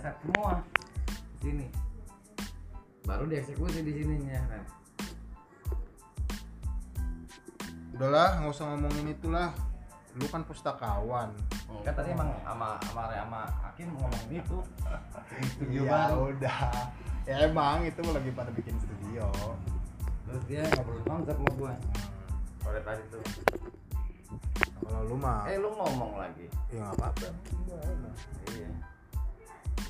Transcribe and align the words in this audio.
set 0.00 0.16
semua. 0.24 0.64
Di 1.36 1.38
sini. 1.44 1.66
Baru 3.04 3.28
dieksekusi 3.28 3.84
di 3.84 3.92
sininya 4.00 4.40
Ren. 4.48 4.64
Udahlah 7.96 8.40
nggak 8.40 8.52
usah 8.52 8.64
ngomongin 8.72 9.12
itulah. 9.12 9.52
Lu 10.16 10.26
kan 10.32 10.42
pustakawan. 10.48 11.30
Kan 11.84 11.92
tadi 11.92 12.16
emang 12.16 12.32
sama 12.42 12.80
sama 12.88 13.02
sama 13.14 13.40
Hakim 13.62 13.88
ngomong 13.94 14.24
gitu 14.32 14.58
studio 15.54 15.86
ya 15.86 16.10
baru. 16.10 16.34
udah. 16.34 16.60
Ya 17.28 17.36
emang 17.46 17.86
itu 17.86 18.00
lagi 18.02 18.30
pada 18.32 18.50
bikin 18.50 18.74
studio. 18.80 19.28
Terus 20.26 20.42
dia 20.48 20.62
ngobrol 20.76 21.00
konsep 21.04 21.36
sama 21.36 21.50
gue 21.54 21.72
sore 22.60 22.80
tadi 22.84 23.02
tuh. 23.12 23.22
Kalau 24.80 25.00
lu 25.06 25.16
mah. 25.16 25.46
Eh 25.46 25.56
lu 25.60 25.70
ngomong 25.72 26.18
lagi. 26.18 26.46
Ya 26.72 26.88
nggak 26.88 26.96
apa-apa. 26.98 27.28
Iya 28.50 28.70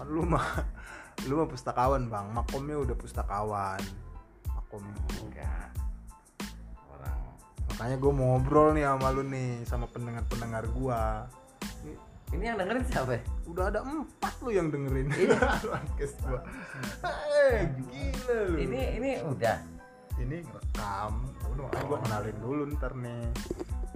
kan 0.01 0.09
lu 0.09 0.25
mah 0.25 0.65
lu 1.29 1.37
mah 1.37 1.49
pustakawan 1.53 2.09
bang. 2.09 2.27
Makomnya 2.33 2.77
udah 2.81 2.97
pustakawan. 2.97 3.83
Makom. 4.49 4.81
Enggak 5.21 5.69
orang. 6.89 7.21
Makanya 7.69 7.97
gue 8.01 8.13
mau 8.17 8.27
ngobrol 8.41 8.73
nih 8.73 8.89
sama 8.89 9.07
lu 9.13 9.23
nih 9.29 9.49
sama 9.69 9.87
pendengar 9.93 10.25
pendengar 10.33 10.65
gua. 10.73 11.29
Ini 12.31 12.55
yang 12.55 12.63
dengerin 12.63 12.87
siapa 12.87 13.19
ya? 13.19 13.23
udah 13.51 13.65
ada 13.75 13.83
empat 13.83 14.35
lu 14.47 14.55
yang 14.55 14.71
dengerin 14.71 15.11
Iya. 15.11 15.35
podcast 15.75 16.17
gua. 16.23 16.41
Eh 17.51 17.67
gila 17.91 18.37
lu. 18.49 18.57
Ini 18.63 18.81
ini 19.03 19.11
udah. 19.27 19.59
Ini 20.17 20.37
ngerekam. 20.47 21.13
Udah 21.51 21.63
makanya 21.67 21.85
gua 21.91 21.99
kenalin 22.07 22.39
dulu 22.39 22.63
ntar 22.79 22.93
nih. 22.95 23.27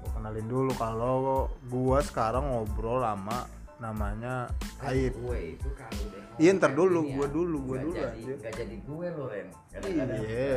Gua 0.02 0.10
kenalin 0.18 0.46
dulu 0.50 0.72
kalau 0.74 1.46
gua 1.70 2.02
sekarang 2.02 2.44
ngobrol 2.50 3.06
sama 3.06 3.46
namanya 3.84 4.48
Aib. 4.80 5.12
Gue 5.20 5.54
itu 5.54 5.68
kalau 5.76 6.00
udah 6.08 6.22
Iya, 6.34 6.50
ntar 6.56 6.72
dulu, 6.72 7.00
ini 7.04 7.14
ya, 7.14 7.26
dulu, 7.28 7.58
nggak 7.62 7.82
dulu 7.84 7.92
jadi, 7.94 8.08
aja. 8.18 8.34
nggak 8.40 8.54
jadi 8.56 8.76
gue 8.80 9.06
lo 9.12 9.24
Ren. 9.28 9.48
Iya. 9.76 10.54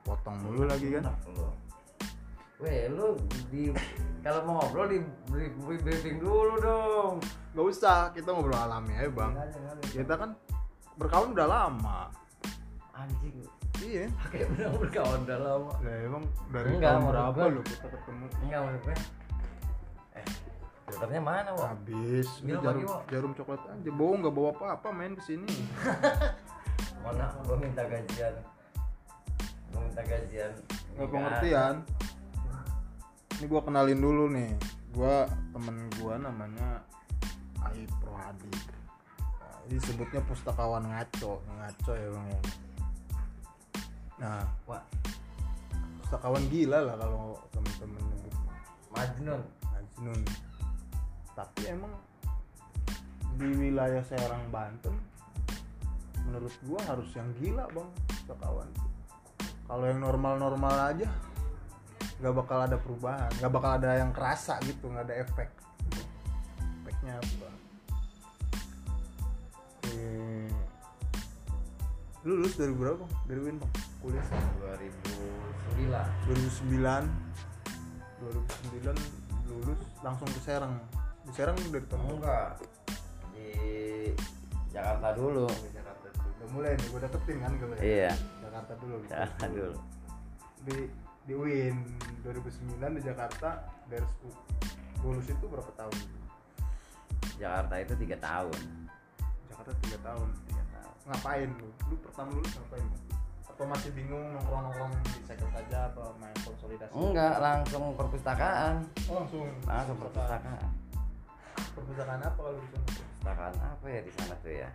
potong 0.00 0.38
dulu 0.42 0.62
lagi 0.66 0.86
kan? 0.90 1.04
Weh, 2.60 2.92
lu 2.92 3.16
di 3.48 3.72
kalau 4.20 4.40
mau 4.44 4.60
ngobrol 4.60 4.84
di 4.86 4.98
brief- 5.30 5.56
brief- 5.56 5.80
briefing 5.80 6.20
dulu 6.20 6.60
dong. 6.60 7.14
nggak 7.50 7.66
usah 7.66 8.12
kita 8.12 8.28
ngobrol 8.28 8.52
alami 8.54 8.92
aja 8.94 9.08
bang. 9.08 9.32
Kita 9.86 10.14
kan 10.14 10.30
berkawan 10.94 11.32
udah 11.32 11.48
lama. 11.48 12.12
Anjing, 12.92 13.32
iya. 13.80 14.04
Kayak 14.28 14.48
benar 14.52 14.76
berkawan 14.76 15.24
udah 15.24 15.38
lama. 15.40 15.72
Nah, 15.80 15.96
emang 16.04 16.24
dari 16.52 16.68
Enggak, 16.76 16.92
tahun 16.92 17.02
berapa 17.08 17.42
lu 17.48 17.60
kita 17.64 17.86
ketemu? 17.88 18.24
Enggak 18.44 18.60
maksud 18.60 18.82
gue. 18.84 18.92
Eh, 18.92 19.00
filternya 21.00 21.24
mana, 21.24 21.50
Wak? 21.56 21.80
habis. 21.80 22.28
Ini 22.44 22.60
jarum, 22.60 22.84
jarum 23.08 23.32
coklat 23.32 23.64
aja. 23.72 23.88
Bohong 23.88 24.20
nggak 24.20 24.34
bawa 24.36 24.52
apa-apa 24.52 24.88
main 24.92 25.16
ke 25.16 25.22
sini 25.24 25.48
Mana 27.08 27.32
gua 27.48 27.56
minta 27.56 27.88
gajian. 27.88 28.36
Gua 29.72 29.80
minta 29.80 30.04
gajian. 30.04 30.52
nggak 31.00 31.08
pengertian. 31.08 31.74
Ini 33.40 33.44
gua 33.48 33.60
kenalin 33.64 33.96
dulu 33.96 34.28
nih. 34.28 34.52
Gua 34.92 35.24
temen 35.56 35.88
gua 35.96 36.20
namanya 36.20 36.84
Aib 37.64 37.88
Rohadi 38.04 38.52
nah, 39.40 39.56
ini 39.72 39.80
sebutnya 39.80 40.20
pustakawan 40.28 40.84
ngaco. 40.84 41.40
Ngaco 41.48 41.92
ya 41.96 42.08
bang 42.12 42.26
ya? 42.28 42.40
Nah 44.20 44.44
Wak, 44.68 44.84
pustakawan 46.04 46.44
gila 46.52 46.92
lah 46.92 46.96
kalau 47.00 47.40
temen-temen 47.56 48.04
Majnun. 48.92 49.40
Majnun 49.64 50.49
tapi 51.40 51.72
emang 51.72 51.88
di 53.40 53.48
wilayah 53.48 54.04
Serang 54.04 54.44
Banten 54.52 54.92
menurut 56.28 56.52
gua 56.68 56.76
harus 56.84 57.08
yang 57.16 57.32
gila 57.40 57.64
bang 57.72 57.88
pustakawan 58.12 58.68
kalau 59.64 59.88
yang 59.88 60.04
normal-normal 60.04 60.92
aja 60.92 61.08
nggak 62.20 62.34
bakal 62.36 62.60
ada 62.60 62.76
perubahan 62.76 63.32
nggak 63.40 63.48
bakal 63.48 63.80
ada 63.80 63.96
yang 63.96 64.12
kerasa 64.12 64.60
gitu 64.68 64.92
nggak 64.92 65.08
ada 65.08 65.16
efek. 65.24 65.48
Efeknya 66.84 67.16
apa? 67.16 67.48
Eh, 69.88 70.52
lu 72.28 72.44
lulus 72.44 72.60
dari 72.60 72.76
berapa 72.76 73.00
bang? 73.00 73.12
Dari 73.24 73.40
Win 73.40 73.56
bang? 73.56 73.72
Kuliah? 74.04 74.20
2009. 76.28 77.08
2009 78.28 78.92
2009 78.92 79.48
lulus 79.48 79.80
langsung 80.04 80.28
ke 80.28 80.40
Serang 80.44 80.76
di 81.20 81.30
Serang 81.30 81.56
dari 81.58 81.86
tahun 81.86 82.00
berapa? 82.00 82.16
Enggak. 82.16 82.48
Di 83.30 83.48
Jakarta 84.70 85.08
dulu. 85.12 85.46
di 85.46 85.70
Jakarta 85.70 86.06
dulu. 86.08 86.28
udah 86.30 86.48
mulai 86.50 86.72
nih 86.72 86.88
gue 86.88 87.00
deketin 87.00 87.36
kan 87.38 87.50
gue 87.52 87.66
ya 87.68 87.80
Iya, 87.80 88.12
Jakarta 88.40 88.72
dulu. 88.76 88.96
Jakarta 89.04 89.44
dulu. 89.46 89.74
di 90.60 90.76
di 91.20 91.32
UIN 91.32 91.76
2009 92.20 92.96
di 92.96 93.02
Jakarta 93.02 93.48
dari 93.86 94.04
lulus 95.00 95.26
itu 95.26 95.44
berapa 95.46 95.72
tahun 95.74 95.96
Jakarta 97.36 97.74
itu 97.78 97.92
tiga 97.98 98.16
tahun. 98.18 98.60
Jakarta 99.46 99.72
tiga 99.80 99.98
tahun 100.02 100.28
Tiga 100.44 100.64
tahun. 100.70 100.94
ngapain 101.06 101.48
lu 101.56 101.68
lu 101.88 101.94
pertama 101.98 102.28
lulus 102.30 102.52
ngapain 102.54 102.86
atau 103.42 103.64
masih 103.66 103.90
bingung 103.92 104.24
nongkrong 104.32 104.62
nongkrong 104.66 104.92
di 105.06 105.20
second 105.24 105.52
aja 105.52 105.88
apa 105.88 106.02
main 106.16 106.36
konsolidasi 106.40 106.92
Enggak, 106.92 107.34
langsung 107.38 107.84
perpustakaan. 107.92 108.74
oh, 109.08 109.14
langsung 109.18 109.44
Langsung 109.64 109.96
perpustakaan. 109.98 110.68
Perpustakaan 111.74 112.20
apa 112.22 112.38
kalau 112.40 112.58
di 112.58 112.68
sana 112.72 112.86
Perpustakaan 112.90 113.54
apa 113.60 113.86
ya 113.86 114.00
di 114.00 114.12
sana 114.16 114.34
tuh 114.40 114.52
ya? 114.52 114.68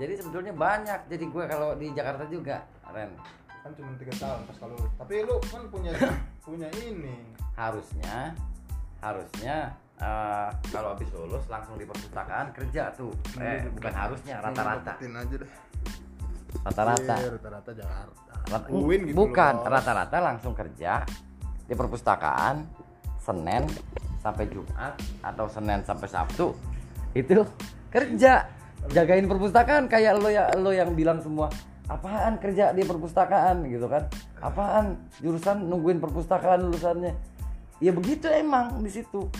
Jadi 0.00 0.12
sebetulnya 0.16 0.52
banyak. 0.56 1.00
Jadi 1.12 1.24
gue 1.28 1.44
kalau 1.44 1.68
di 1.76 1.86
Jakarta 1.92 2.24
juga, 2.26 2.64
Ren. 2.88 3.12
kan 3.62 3.70
cuma 3.78 3.94
tiga 3.94 4.10
tahun 4.18 4.42
pas 4.50 4.56
kalau 4.58 4.74
tapi 4.98 5.22
lu 5.22 5.38
kan 5.46 5.62
punya 5.70 5.94
punya 6.46 6.66
ini 6.82 7.30
Harusnya, 7.54 8.34
harusnya 8.98 9.70
eh, 10.02 10.48
kalau 10.74 10.98
habis 10.98 11.06
lulus 11.14 11.46
langsung 11.46 11.78
di 11.78 11.86
perpustakaan 11.86 12.50
kerja 12.50 12.90
tuh. 12.98 13.14
Eh, 13.38 13.62
bukan 13.70 13.94
harusnya, 13.94 14.42
rata-rata. 14.42 14.98
Aja 14.98 15.36
deh 15.38 15.50
Rata-rata. 16.62 17.14
Iya, 17.16 17.28
rata-rata 17.38 17.70
Jakarta 17.74 18.32
Rat- 18.50 18.68
UIN 18.68 19.08
gitu 19.08 19.16
bukan 19.16 19.54
rata-rata 19.62 20.18
langsung 20.18 20.52
kerja 20.52 21.06
di 21.66 21.74
perpustakaan 21.78 22.66
Senin 23.22 23.64
sampai 24.22 24.46
Jumat 24.46 24.94
atau 25.20 25.50
Senin 25.50 25.82
sampai 25.82 26.06
Sabtu 26.06 26.54
itu 27.12 27.42
kerja. 27.90 28.46
Jagain 28.90 29.30
perpustakaan 29.30 29.86
kayak 29.86 30.18
lo 30.18 30.26
ya 30.26 30.50
lo 30.58 30.74
yang 30.74 30.98
bilang 30.98 31.22
semua 31.22 31.46
apaan 31.86 32.38
kerja 32.42 32.74
di 32.74 32.82
perpustakaan? 32.82 33.62
Gitu 33.66 33.86
kan. 33.86 34.10
Apaan? 34.42 35.06
Jurusan 35.22 35.70
nungguin 35.70 36.02
perpustakaan 36.02 36.66
lulusannya. 36.66 37.14
Ya 37.78 37.94
begitu 37.94 38.26
emang 38.26 38.82
di 38.82 38.90
situ. 38.90 39.30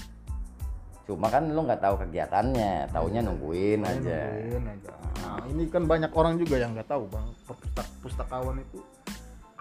Cuma 1.02 1.26
kan 1.26 1.50
lo 1.50 1.66
nggak 1.66 1.82
tahu 1.82 2.06
kegiatannya 2.06 2.94
taunya 2.94 3.18
nungguin 3.26 3.82
aja. 3.82 4.30
Nungguin 4.30 4.66
aja. 4.78 4.92
Nah, 5.26 5.42
ini 5.50 5.66
kan 5.66 5.90
banyak 5.90 6.14
orang 6.14 6.38
juga 6.38 6.62
yang 6.62 6.78
nggak 6.78 6.86
tahu 6.86 7.10
bang. 7.10 7.26
Perpustak 7.42 7.86
pustakawan 7.98 8.62
itu 8.62 8.78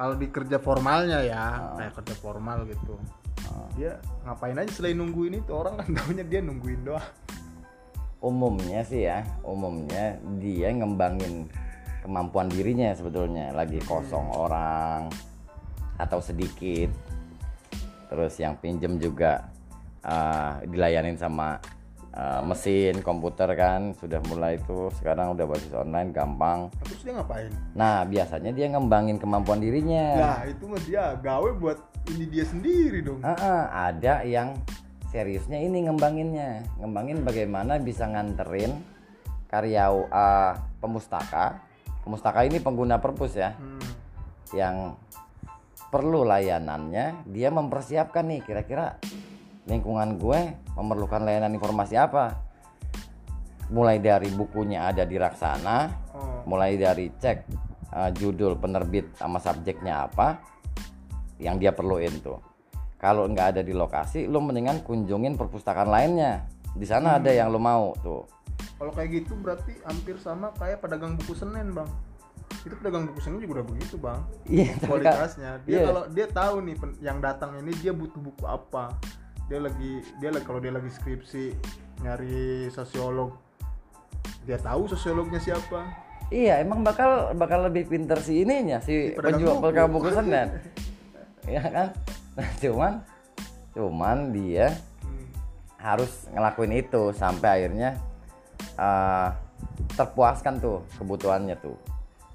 kalau 0.01 0.17
di 0.17 0.27
kerja 0.33 0.57
formalnya 0.57 1.21
ya 1.21 1.77
kayak 1.77 1.93
kerja 2.01 2.15
formal 2.17 2.65
gitu 2.65 2.97
dia 3.75 3.97
ngapain 4.27 4.57
aja 4.57 4.71
selain 4.71 4.97
nungguin 4.99 5.41
itu? 5.41 5.51
Orang 5.51 5.79
kan 5.79 5.87
tahunya 5.97 6.25
dia 6.27 6.39
nungguin 6.43 6.81
doang. 6.85 7.09
Umumnya 8.21 8.85
sih 8.85 9.09
ya 9.09 9.25
umumnya 9.41 10.21
dia 10.37 10.69
ngembangin 10.69 11.49
kemampuan 12.05 12.51
dirinya 12.51 12.93
sebetulnya. 12.93 13.49
Lagi 13.55 13.81
kosong 13.81 14.29
orang 14.37 15.09
atau 15.97 16.21
sedikit. 16.21 16.93
Terus 18.11 18.37
yang 18.37 18.59
pinjem 18.59 18.99
juga 18.99 19.49
uh, 20.03 20.61
dilayanin 20.67 21.17
sama 21.17 21.57
uh, 22.13 22.45
mesin 22.45 23.01
komputer 23.01 23.49
kan. 23.57 23.97
Sudah 23.97 24.21
mulai 24.29 24.61
itu 24.61 24.93
sekarang 25.01 25.33
udah 25.33 25.45
basis 25.49 25.73
online 25.73 26.13
gampang. 26.13 26.69
Terus 26.85 27.01
dia 27.01 27.13
ngapain? 27.17 27.49
Nah 27.73 28.05
biasanya 28.05 28.53
dia 28.53 28.69
ngembangin 28.69 29.17
kemampuan 29.17 29.63
dirinya. 29.63 30.05
Nah 30.19 30.39
itu 30.45 30.63
mah 30.69 30.81
dia 30.85 31.17
gawe 31.17 31.49
buat 31.57 31.90
ini 32.09 32.25
dia 32.25 32.45
sendiri 32.47 33.05
dong 33.05 33.21
Ah, 33.21 33.37
ah, 33.37 33.63
ada 33.91 34.25
yang 34.25 34.57
seriusnya 35.11 35.59
ini 35.59 35.85
ngembanginnya, 35.85 36.63
ngembangin 36.79 37.27
bagaimana 37.27 37.77
bisa 37.77 38.07
nganterin 38.07 38.71
karya 39.51 39.91
uh, 39.91 40.55
pemustaka. 40.79 41.59
Pemustaka 42.01 42.47
ini 42.47 42.63
pengguna 42.63 42.97
perpus 42.97 43.35
ya, 43.35 43.51
Hmm. 43.53 43.83
yang 44.55 44.95
perlu 45.91 46.23
layanannya. 46.23 47.27
Dia 47.27 47.51
mempersiapkan 47.51 48.23
nih 48.23 48.41
kira-kira 48.47 48.95
lingkungan 49.67 50.15
gue 50.15 50.55
memerlukan 50.79 51.27
layanan 51.27 51.51
informasi 51.59 51.99
apa. 51.99 52.39
Mulai 53.67 53.99
dari 53.99 54.31
bukunya 54.31 54.87
ada 54.87 55.03
di 55.03 55.19
Raksana, 55.19 55.77
oh 56.15 56.31
mulai 56.45 56.77
dari 56.79 57.11
cek 57.11 57.37
uh, 57.93 58.09
judul 58.15 58.57
penerbit 58.57 59.13
sama 59.17 59.37
subjeknya 59.37 60.09
apa 60.09 60.41
yang 61.41 61.57
dia 61.57 61.73
perluin 61.73 62.13
tuh. 62.21 62.37
Kalau 63.01 63.25
nggak 63.25 63.57
ada 63.57 63.61
di 63.65 63.73
lokasi 63.73 64.29
lo 64.29 64.37
mendingan 64.45 64.85
kunjungin 64.85 65.33
perpustakaan 65.33 65.89
lainnya. 65.89 66.45
Di 66.77 66.85
sana 66.85 67.17
ada 67.17 67.33
yang 67.33 67.49
lo 67.49 67.57
mau 67.57 67.97
tuh. 67.99 68.29
Kalau 68.77 68.93
kayak 68.93 69.09
gitu 69.25 69.33
berarti 69.41 69.73
hampir 69.85 70.21
sama 70.21 70.53
kayak 70.55 70.85
pedagang 70.85 71.17
buku 71.17 71.33
Senen 71.33 71.73
bang. 71.73 71.89
Itu 72.61 72.77
pedagang 72.77 73.09
buku 73.09 73.19
Senen 73.25 73.41
juga 73.41 73.61
udah 73.61 73.67
begitu 73.73 73.95
bang. 73.97 74.21
Iya 74.45 74.73
kualitasnya. 74.85 75.51
Dia 75.65 75.73
iya. 75.73 75.83
kalau 75.89 76.03
dia 76.13 76.27
tahu 76.29 76.55
nih 76.61 76.75
yang 77.01 77.17
datang 77.17 77.57
ini 77.57 77.73
dia 77.81 77.89
butuh 77.89 78.21
buku 78.21 78.45
apa. 78.45 78.93
Dia 79.49 79.59
lagi 79.65 80.05
dia 80.21 80.29
lagi 80.29 80.45
kalau 80.45 80.61
dia 80.61 80.71
lagi 80.71 80.93
skripsi 80.93 81.57
nyari 82.05 82.69
sosiolog 82.69 83.33
dia 84.45 84.57
tahu 84.57 84.89
sosiolognya 84.89 85.37
siapa. 85.41 85.85
Iya, 86.31 86.63
emang 86.63 86.81
bakal 86.81 87.35
bakal 87.35 87.67
lebih 87.67 87.91
pinter 87.91 88.15
si 88.23 88.47
ininya 88.47 88.79
si 88.79 89.11
Si 89.11 89.19
penjual 89.19 89.59
buku. 89.59 89.99
buku 89.99 90.09
Senen. 90.15 90.49
Iya 91.47 91.63
kan? 91.65 91.87
Nah, 92.37 92.49
cuman 92.61 92.93
cuman 93.71 94.17
dia 94.35 94.75
harus 95.81 96.29
ngelakuin 96.29 96.73
itu 96.77 97.09
sampai 97.15 97.49
akhirnya 97.61 97.97
eh, 98.77 99.29
terpuaskan 99.97 100.61
tuh 100.61 100.85
kebutuhannya 100.99 101.57
tuh. 101.57 101.77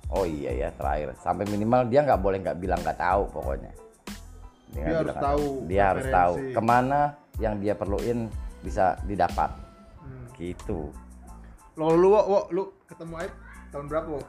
Oh 0.06 0.23
iya 0.23 0.55
ya 0.55 0.69
terakhir 0.70 1.19
sampai 1.19 1.50
minimal 1.50 1.91
dia 1.91 2.06
nggak 2.06 2.23
boleh 2.23 2.38
nggak 2.38 2.58
bilang 2.58 2.81
nggak 2.82 2.99
tahu 2.99 3.23
pokoknya. 3.31 3.73
Dia 4.75 4.82
nggak 4.82 4.94
harus 4.94 5.06
bilang 5.06 5.23
tahu 5.23 5.44
Dia 5.67 5.82
harus 5.94 6.06
tahu 6.11 6.32
ke 6.55 6.61
mana 6.62 7.00
yang 7.38 7.55
dia 7.59 7.75
perluin 7.75 8.31
bisa 8.62 8.99
didapat. 9.06 9.50
Hmm. 10.02 10.26
Gitu. 10.38 10.91
lo 11.76 11.93
lu 11.93 12.09
wo, 12.09 12.20
wo, 12.25 12.41
lu 12.49 12.62
ketemu 12.88 13.20
Aib 13.20 13.32
tahun 13.69 13.85
berapa 13.93 14.09
wo? 14.09 14.20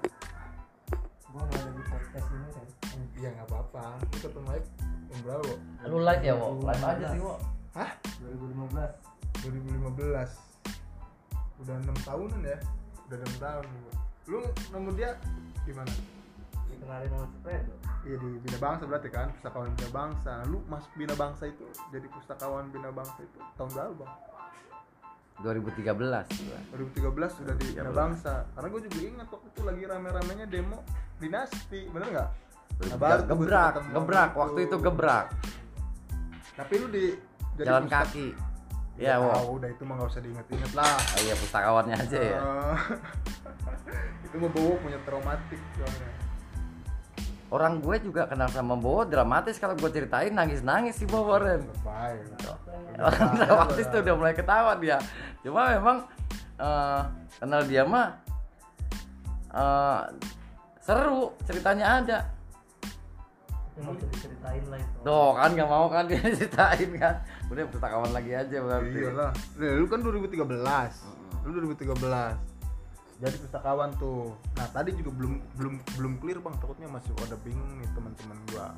gua 1.37 1.43
nggak 1.47 1.59
ada 1.61 1.71
di 1.71 1.83
podcast 1.85 2.27
ini 2.33 2.47
kan 2.49 2.76
iya 3.17 3.29
nggak 3.33 3.49
apa-apa 3.49 3.97
lu 4.01 4.17
ketemu 4.21 4.49
Aib 4.53 4.65
tahun 5.07 5.21
berapa? 5.23 5.51
Lu 5.87 5.97
live 6.03 6.23
ya, 6.23 6.33
Wo? 6.35 6.59
Live 6.61 6.83
aja 6.83 7.05
sih, 7.09 7.21
Wo. 7.21 7.35
hah 7.73 7.91
2015 8.21 9.41
2015 9.41 10.29
udah 11.57 11.73
enam 11.81 11.97
tahunan 12.05 12.41
ya 12.45 12.57
udah 13.09 13.17
enam 13.17 13.33
tahun 13.41 13.65
Wo. 13.65 13.91
lu 14.27 14.39
nemu 14.73 14.89
dia 14.93 15.11
di 15.65 15.73
mana 15.73 15.91
dikenalin 16.67 17.09
sama 17.09 17.27
spread 17.39 17.65
Iya 18.07 18.23
di 18.23 18.39
Bina 18.39 18.55
Bangsa 18.63 18.87
berarti 18.87 19.11
kan 19.11 19.27
pustakawan 19.35 19.67
Bina 19.75 19.91
Bangsa. 19.91 20.31
Lu 20.47 20.63
masuk 20.71 20.95
Bina 20.95 21.11
Bangsa 21.19 21.43
itu 21.51 21.67
jadi 21.91 22.07
pustakawan 22.07 22.71
Bina 22.71 22.87
Bangsa 22.87 23.19
itu 23.19 23.35
tahun 23.59 23.67
berapa 23.75 23.93
bang? 23.99 24.11
2013 25.43 25.91
gua. 25.91 26.23
2013 26.71 27.35
sudah 27.35 27.55
di 27.59 27.67
Bina 27.75 27.91
13. 27.91 27.91
Bangsa. 27.91 28.47
Karena 28.55 28.67
gue 28.71 28.81
juga 28.87 28.99
ingat 29.03 29.27
waktu 29.27 29.47
itu 29.51 29.61
lagi 29.67 29.83
rame-ramenya 29.91 30.45
demo 30.47 30.79
dinasti, 31.19 31.91
bener 31.91 32.07
nggak? 32.15 32.46
Nah, 32.77 33.17
gebrak, 33.25 33.73
gebrak 33.89 34.31
waktu 34.37 34.37
waktu 34.37 34.59
itu 34.69 34.77
gebrak. 34.77 35.25
Tapi 36.53 36.73
lu 36.77 36.87
di 36.93 37.05
jadi 37.57 37.73
Jalan 37.73 37.85
pustak- 37.89 38.05
kaki. 38.13 38.27
Ya, 38.97 39.21
Wo. 39.21 39.29
tahu, 39.29 39.61
udah 39.61 39.69
itu 39.69 39.83
mah 39.85 39.93
nggak 40.01 40.09
usah 40.09 40.21
diinget-inget 40.25 40.71
lah. 40.73 40.97
Oh 40.97 41.21
iya 41.21 41.35
pustakawannya 41.37 41.95
aja 42.01 42.17
ya. 42.17 42.39
Eh, 42.41 42.77
itu 44.25 44.35
mah 44.41 44.49
punya 44.81 44.97
traumatik 45.05 45.61
soalnya. 45.77 46.09
Orang 47.47 47.79
gue 47.79 47.95
juga 48.01 48.25
kenal 48.27 48.49
sama 48.49 48.73
Bowo 48.73 49.05
dramatis 49.05 49.61
kalau 49.61 49.77
gue 49.77 49.87
ceritain 49.93 50.33
nangis-nangis 50.33 50.97
sih 50.97 51.05
Bowo 51.05 51.37
Ren. 51.37 51.61
Lebay. 51.61 52.15
Orang 52.97 53.29
dramatis 53.37 53.85
tuh 53.93 54.01
udah 54.01 54.15
mulai 54.17 54.33
ketawa 54.33 54.73
dia. 54.81 54.97
Cuma 55.45 55.77
memang 55.77 55.97
eh, 56.57 57.01
kenal 57.37 57.61
dia 57.69 57.85
mah 57.85 58.17
eh, 59.53 60.01
seru 60.81 61.37
ceritanya 61.45 62.01
ada. 62.01 62.19
Bisa 63.77 64.05
diceritain 64.09 64.63
lah 64.73 64.79
itu 64.81 64.97
Tuh 65.05 65.29
kan 65.37 65.49
nggak 65.53 65.69
mau 65.69 65.85
kan 65.87 66.03
dia 66.09 66.19
ceritain 66.21 66.89
kan. 66.97 67.15
Udah 67.47 67.63
pustakawan 67.69 68.11
lagi 68.11 68.31
aja 68.33 68.57
berarti. 68.57 68.99
Iyalah. 68.99 69.31
Nah, 69.57 69.73
lu 69.77 69.85
kan 69.85 69.99
2013. 70.01 70.37
Lu 71.45 71.49
2013. 71.53 72.57
Jadi 73.17 73.35
pustakawan 73.41 73.89
tuh. 73.97 74.33
Nah, 74.57 74.67
tadi 74.69 74.93
juga 74.93 75.09
belum 75.13 75.33
belum 75.57 75.73
belum 75.97 76.13
clear 76.21 76.37
Bang, 76.41 76.57
takutnya 76.61 76.85
masih 76.89 77.13
ada 77.25 77.37
bingung 77.41 77.81
nih 77.81 77.89
teman-teman 77.97 78.37
gua. 78.53 78.77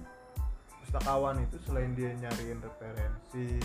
Pustakawan 0.83 1.43
itu 1.43 1.59
selain 1.67 1.91
dia 1.93 2.15
nyariin 2.15 2.59
referensi, 2.63 3.59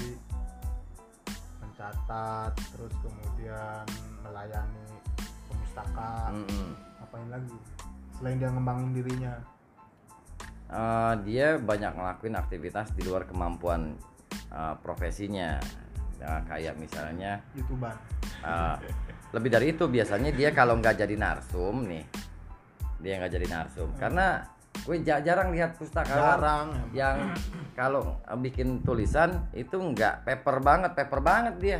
mencatat, 1.62 2.52
terus 2.74 2.92
kemudian 3.00 3.86
melayani 4.20 4.86
pemustakaan, 5.46 6.42
Mm-mm. 6.42 6.70
ngapain 7.00 7.28
lagi? 7.30 7.56
Selain 8.18 8.36
dia 8.36 8.50
ngembangin 8.50 8.90
dirinya. 8.92 9.34
Eh, 10.70 11.14
dia 11.28 11.60
banyak 11.60 11.92
ngelakuin 11.96 12.34
aktivitas 12.38 12.92
di 12.96 13.04
luar 13.04 13.28
kemampuan 13.28 13.94
eh, 14.32 14.74
profesinya. 14.80 15.60
Nah, 16.24 16.40
kayak 16.48 16.80
misalnya 16.80 17.36
YouTuber. 17.52 17.92
Uh, 18.40 18.80
lebih 19.34 19.50
dari 19.50 19.66
itu 19.76 19.84
biasanya 19.90 20.30
dia 20.32 20.54
kalau 20.56 20.78
nggak 20.78 21.04
jadi 21.04 21.16
narsum 21.18 21.84
nih 21.84 22.06
dia 23.02 23.20
nggak 23.20 23.32
jadi 23.34 23.46
narsum 23.50 23.90
karena 23.98 24.46
gue 24.84 24.96
ja- 25.02 25.20
jarang 25.20 25.52
lihat 25.52 25.76
pustakawan 25.76 26.38
Jarang. 26.38 26.68
yang 26.94 27.16
kalau 27.74 28.16
uh, 28.24 28.38
bikin 28.38 28.80
tulisan 28.86 29.50
itu 29.52 29.74
nggak 29.74 30.24
paper 30.24 30.62
banget 30.62 30.96
paper 30.96 31.20
banget 31.20 31.54
dia 31.60 31.78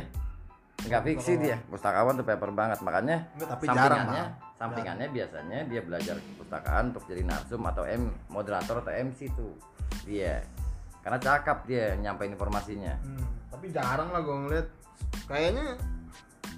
nggak 0.85 1.01
fiksi 1.09 1.33
dia 1.41 1.57
pustakawan 1.71 2.19
tuh 2.19 2.27
paper 2.27 2.51
banget 2.53 2.77
makanya 2.83 3.25
Enggak, 3.33 3.49
tapi 3.55 3.65
jarang, 3.71 3.81
sampingannya. 3.81 4.25
Sampingannya 4.55 5.11
biasanya 5.11 5.67
dia 5.67 5.81
belajar 5.83 6.15
pustakaan 6.39 6.95
untuk 6.95 7.03
jadi 7.11 7.27
narsum 7.27 7.59
atau 7.67 7.83
M 7.83 8.11
moderator 8.31 8.79
atau 8.79 8.91
MC 8.91 9.31
tuh. 9.35 9.51
Dia 10.07 10.39
karena 11.03 11.19
cakap 11.21 11.67
dia 11.67 11.93
nyampein 11.99 12.33
informasinya. 12.33 12.95
Hmm, 13.03 13.25
tapi 13.51 13.69
jarang 13.69 14.09
lah 14.09 14.21
gue 14.23 14.35
ngeliat. 14.47 14.67
Kayaknya 15.27 15.77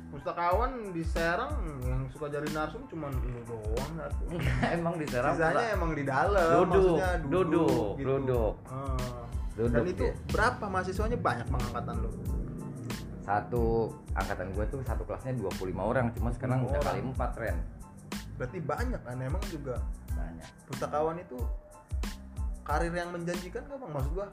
pustakawan 0.07 0.95
di 0.95 1.03
Serang 1.03 1.51
yang 1.83 2.07
suka 2.13 2.31
jadi 2.31 2.47
narsum 2.55 2.85
cuma 2.88 3.11
lu 3.11 3.41
doang 3.44 3.91
satu. 3.97 4.23
Emang 4.77 4.95
di 4.95 5.07
Serang 5.09 5.35
sisanya 5.35 5.67
emang 5.75 5.91
di 5.91 6.03
dalam 6.07 6.63
Duduk, 6.63 6.71
maksudnya 6.71 7.11
duduk, 7.27 7.93
gitu. 8.00 8.07
duduk. 8.07 8.53
Ah. 8.71 9.25
Duduk 9.57 9.73
dan 9.73 9.83
itu 9.89 10.05
dia. 10.05 10.13
berapa 10.31 10.65
mahasiswanya? 10.69 11.17
Banyak 11.19 11.47
pengangkatan 11.50 11.95
lo 12.05 12.11
satu 13.27 13.91
angkatan 14.15 14.55
gue 14.55 14.65
tuh 14.71 14.79
satu 14.88 15.03
kelasnya 15.03 15.35
25 15.35 15.75
orang 15.75 16.15
cuma 16.15 16.31
sekarang 16.31 16.63
udah 16.63 16.79
kali 16.79 17.03
empat 17.03 17.35
Ren 17.35 17.59
berarti 18.38 18.57
banyak 18.62 19.01
kan 19.01 19.18
emang 19.18 19.42
juga 19.50 19.81
banyak. 20.13 20.50
pustakawan 20.69 21.18
itu 21.18 21.38
karir 22.62 22.94
yang 22.94 23.10
menjanjikan 23.10 23.66
gak 23.66 23.78
bang? 23.81 23.92
Maksud 23.92 24.12
gua 24.13 24.28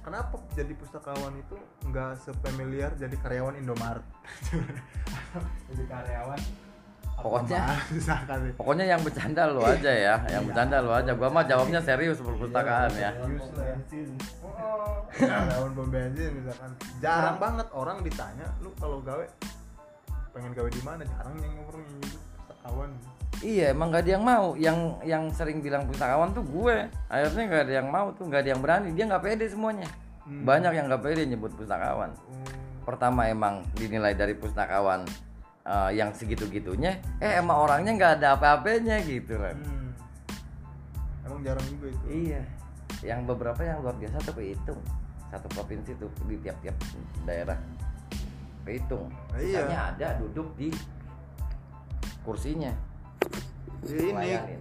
kenapa 0.00 0.38
jadi 0.54 0.72
pustakawan 0.78 1.34
itu 1.36 1.56
nggak 1.84 2.22
sepamiliar 2.22 2.94
jadi 2.94 3.16
karyawan 3.18 3.58
Indomaret? 3.58 4.04
Jadi 5.68 5.84
karyawan 5.84 6.40
Pokoknya- 7.18 7.66
nih. 8.46 8.52
Pokoknya 8.54 8.84
yang 8.94 9.00
bercanda 9.02 9.50
lo 9.50 9.66
aja 9.66 9.90
ya 9.90 10.14
yang 10.30 10.46
bercanda 10.46 10.78
lo 10.78 10.94
aja. 10.94 11.12
Gua 11.18 11.28
mah 11.28 11.42
jawabnya 11.44 11.82
serius 11.82 12.22
perpustakaan 12.22 12.94
ya. 12.94 13.10
lah 13.10 13.66
ya. 13.74 13.76
Oh, 14.38 15.02
karyawan 15.18 15.70
pom 15.74 15.88
bensin 15.90 16.30
misalkan. 16.38 16.70
Jarang 17.02 17.36
banget 17.42 17.66
orang 17.74 17.98
ditanya 18.06 18.46
lu 18.62 18.70
kalau 18.78 19.02
gawe 19.02 19.26
pengen 20.30 20.54
gawe 20.54 20.70
di 20.70 20.82
mana? 20.86 21.02
Jarang 21.02 21.34
yang 21.42 21.52
yang 21.58 21.66
nyebut 21.66 22.22
pustakawan 22.38 22.90
iya 23.42 23.70
emang 23.70 23.94
gak 23.94 24.02
ada 24.06 24.10
yang 24.18 24.24
mau 24.24 24.46
yang 24.58 24.78
yang 25.06 25.24
sering 25.30 25.62
bilang 25.62 25.86
pustakawan 25.86 26.34
tuh 26.34 26.42
gue 26.42 26.90
akhirnya 27.06 27.44
gak 27.46 27.62
ada 27.68 27.74
yang 27.82 27.88
mau 27.88 28.06
tuh 28.14 28.24
gak 28.26 28.42
ada 28.46 28.50
yang 28.54 28.60
berani 28.62 28.88
dia 28.94 29.04
nggak 29.06 29.22
pede 29.24 29.46
semuanya 29.48 29.88
Hmm. 30.28 30.44
banyak 30.44 30.76
yang 30.76 30.92
nggak 30.92 31.00
pede 31.00 31.24
nyebut 31.24 31.56
pustakawan 31.56 32.12
Oh, 32.12 32.44
pertama 32.84 33.24
emang 33.32 33.64
dinilai 33.72 34.12
dari 34.12 34.36
pustakawan 34.36 35.08
eh, 35.64 35.90
yang 35.96 36.12
segitu-gitunya 36.12 37.00
eh 37.16 37.40
emang 37.40 37.64
orangnya 37.64 37.96
nggak 37.96 38.12
ada 38.20 38.36
apa-apanya 38.36 39.00
gitu 39.08 39.40
kan 39.40 39.56
hmm. 39.56 39.90
emang 41.24 41.40
jarang 41.40 41.64
juga 41.72 41.88
itu 41.96 42.04
Iya. 42.28 42.42
Yang 43.04 43.20
beberapa 43.30 43.60
yang 43.62 43.78
luar 43.78 43.94
biasa 43.94 44.16
tuh 44.26 44.34
kehitung. 44.34 44.80
Satu 45.30 45.46
provinsi 45.54 45.94
tuh 46.00 46.10
di 46.26 46.34
tiap-tiap 46.42 46.74
daerah 47.22 47.54
kehitung. 48.66 49.06
Nah, 49.32 49.38
iya. 49.38 49.62
Sisanya 49.62 49.78
ada 49.94 50.08
duduk 50.18 50.50
di 50.58 50.68
kursinya. 52.26 52.72
Ya 53.80 53.94
ini 53.96 54.10
Layanin. 54.12 54.60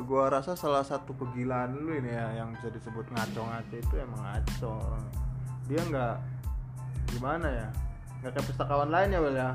gua 0.00 0.24
rasa 0.28 0.54
salah 0.54 0.80
satu 0.80 1.12
kegilaan 1.12 1.76
lu 1.76 1.92
ini 1.94 2.08
ya 2.08 2.32
yang 2.34 2.54
bisa 2.54 2.68
disebut 2.68 3.04
ngaco-ngaco 3.10 3.74
itu 3.74 3.94
emang 3.96 4.20
ngaco. 4.22 4.74
Dia 5.66 5.80
nggak 5.82 6.14
gimana 7.08 7.48
ya? 7.48 7.68
nggak 8.20 8.32
kayak 8.32 8.46
pustakawan 8.46 8.88
lain 8.88 9.08
ya 9.10 9.20
Wel 9.20 9.32
ya. 9.34 9.50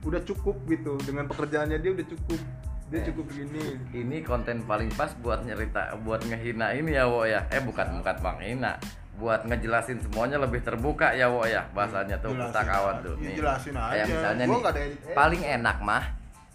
Udah 0.00 0.20
cukup 0.22 0.56
gitu 0.64 0.96
dengan 1.00 1.24
pekerjaannya 1.26 1.76
dia 1.76 1.90
udah 1.90 2.06
cukup. 2.06 2.40
Dia 2.88 2.98
Eh. 2.98 3.04
cukup 3.06 3.24
begini. 3.26 3.62
Ini 3.92 4.16
konten 4.22 4.64
paling 4.64 4.90
pas 4.90 5.12
buat 5.16 5.40
nyerita, 5.40 5.94
buat 6.00 6.20
ngehina 6.22 6.72
ini 6.72 6.92
ya 6.92 7.04
wo 7.04 7.22
ya. 7.22 7.44
Eh 7.48 7.60
bukan 7.60 8.00
bukan 8.00 8.16
bang 8.18 8.38
hina. 8.42 8.72
Buat 9.14 9.44
ngejelasin 9.44 10.00
semuanya 10.00 10.36
lebih 10.38 10.60
terbuka 10.60 11.12
ya 11.12 11.28
wo 11.28 11.44
ya 11.44 11.68
bahasanya 11.70 12.16
tuh 12.18 12.32
pustakawan 12.34 13.00
tuh. 13.00 13.14
Nih. 13.16 13.36
jelasin 13.36 13.76
aja. 13.76 14.02
misalnya 14.02 14.44
Gua 14.44 14.52
nih, 14.54 14.64
ada 14.66 14.80
edit- 14.80 14.96
edit. 14.98 15.14
paling 15.14 15.42
enak 15.44 15.76
mah, 15.80 16.04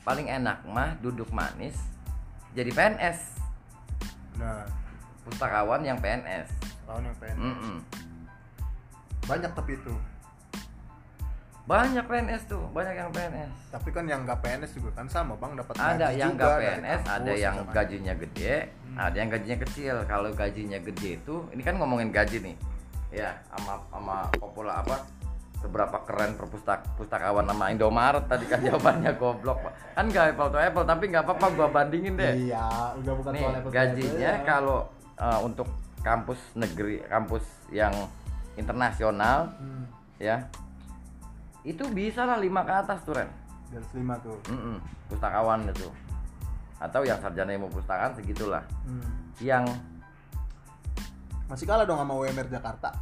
paling 0.05 0.29
enak 0.29 0.61
mah 0.69 0.93
duduk 1.01 1.27
manis 1.33 1.75
jadi 2.55 2.71
PNS. 2.71 3.19
Nah, 4.39 4.63
Pustakawan 5.27 5.83
yang 5.83 5.99
PNS. 5.99 6.47
tahun 6.85 7.01
yang 7.09 7.17
pengen. 7.17 7.37
Mm-mm. 7.41 7.75
Banyak 9.25 9.51
tapi 9.51 9.75
itu. 9.75 9.91
banyak 11.65 12.05
PNS 12.05 12.45
tuh 12.45 12.61
banyak 12.77 12.93
yang 12.93 13.09
PNS 13.09 13.73
tapi 13.73 13.89
kan 13.89 14.05
yang 14.05 14.21
nggak 14.21 14.37
PNS 14.37 14.77
juga 14.77 15.01
kan 15.01 15.09
sama 15.09 15.33
bang 15.33 15.57
dapat 15.57 15.73
ada 15.81 16.13
gaji 16.13 16.21
yang 16.21 16.31
nggak 16.37 16.57
PNS 16.61 17.01
kampus, 17.01 17.17
ada 17.17 17.33
yang 17.33 17.55
gajinya 17.73 18.13
gede 18.13 18.53
ada 18.93 19.15
yang 19.17 19.29
gajinya 19.33 19.57
kecil 19.65 19.95
kalau 20.05 20.29
gajinya 20.29 20.77
gede 20.77 21.09
itu 21.17 21.35
ini 21.57 21.65
kan 21.65 21.81
ngomongin 21.81 22.13
gaji 22.13 22.37
nih 22.37 22.55
ya 23.09 23.33
sama 23.49 23.81
sama 23.89 24.29
populer 24.37 24.77
apa 24.77 25.09
seberapa 25.65 25.97
keren 26.05 26.37
perpustak 26.37 26.85
pustakawan 26.93 27.41
sama 27.49 27.73
Indomaret 27.73 28.29
tadi 28.29 28.45
kan 28.45 28.61
jawabannya 28.69 29.17
goblok 29.17 29.65
Pak. 29.65 29.73
kan 29.97 30.05
nggak 30.05 30.25
apple 30.37 30.49
to 30.53 30.57
apple 30.61 30.85
tapi 30.85 31.03
nggak 31.09 31.25
apa-apa 31.25 31.47
gua 31.57 31.67
bandingin 31.73 32.13
deh. 32.13 32.53
Iya 32.53 32.93
udah 33.01 33.13
bukan 33.17 33.31
nih 33.33 33.43
apple 33.49 33.71
gajinya 33.73 34.31
ya. 34.37 34.45
kalau 34.45 34.85
uh, 35.17 35.39
untuk 35.41 35.65
kampus 36.05 36.37
negeri 36.53 37.01
kampus 37.09 37.41
yang 37.73 37.91
internasional 38.53 39.49
hmm, 39.57 39.83
ya 40.21 40.45
itu 41.65 41.81
bisa 41.89 42.29
lah 42.29 42.37
lima 42.37 42.61
ke 42.61 42.73
atas 42.77 43.01
tuh 43.01 43.17
Ren. 43.17 43.29
Dari 43.73 43.81
lima 43.97 44.21
tuh. 44.21 44.37
Mm-mm, 44.53 44.77
pustakawan 45.09 45.65
itu. 45.65 45.89
Atau 46.77 47.01
yang 47.01 47.17
sarjana 47.17 47.57
ilmu 47.57 47.73
pustakaan 47.73 48.13
segitulah. 48.13 48.61
Hmm. 48.85 49.25
yang 49.43 49.67
masih 51.51 51.67
kalah 51.67 51.83
dong 51.83 51.99
sama 51.99 52.15
UMR 52.15 52.47
Jakarta. 52.47 52.93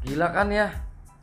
Gila 0.00 0.32
kan 0.32 0.48
ya 0.48 0.72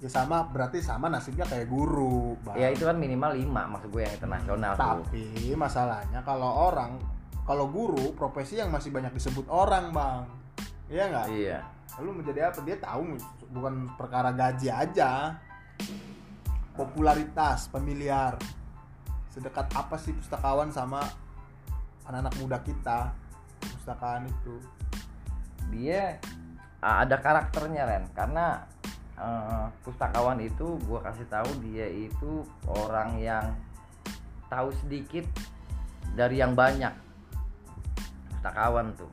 ya 0.01 0.10
sama 0.10 0.50
berarti 0.50 0.81
sama 0.81 1.13
nasibnya 1.13 1.46
kayak 1.46 1.70
guru 1.70 2.34
bang. 2.41 2.58
Ya 2.58 2.67
itu 2.74 2.89
kan 2.89 2.98
minimal 2.98 3.38
5 3.38 3.46
maksud 3.77 3.89
gue 3.93 4.01
yang 4.01 4.15
internasional 4.17 4.74
tuh. 4.74 5.05
Tapi 5.05 5.53
masalahnya 5.53 6.20
kalau 6.25 6.50
orang 6.74 6.98
kalau 7.46 7.70
guru 7.70 8.17
profesi 8.17 8.58
yang 8.58 8.74
masih 8.74 8.89
banyak 8.89 9.13
disebut 9.13 9.46
orang 9.46 9.93
bang. 9.93 10.25
Iya 10.89 11.03
nggak? 11.05 11.25
Iya. 11.29 11.60
Lalu 12.01 12.10
menjadi 12.25 12.50
apa? 12.50 12.60
Dia 12.65 12.77
tahu 12.81 13.01
bukan 13.53 13.93
perkara 13.93 14.34
gaji 14.34 14.70
aja. 14.74 15.38
Popularitas 16.74 17.70
familiar. 17.70 18.41
Sedekat 19.29 19.70
apa 19.77 20.01
sih 20.01 20.17
pustakawan 20.17 20.74
sama 20.74 21.05
anak-anak 22.10 22.34
muda 22.41 22.58
kita? 22.65 23.13
Pustakaan 23.62 24.25
itu. 24.25 24.58
Dia 25.70 26.17
ada 26.81 27.22
karakternya 27.22 27.86
Ren. 27.86 28.10
Karena 28.17 28.65
eh, 29.21 29.65
pustakawan 29.85 30.41
itu 30.41 30.77
gue 30.81 30.99
kasih 31.05 31.27
tahu 31.29 31.49
dia 31.69 31.87
itu 31.87 32.41
orang 32.65 33.21
yang 33.21 33.45
tahu 34.49 34.73
sedikit 34.83 35.23
dari 36.17 36.41
yang 36.41 36.57
banyak. 36.57 36.91
Pustakawan 38.33 38.91
tuh. 38.97 39.11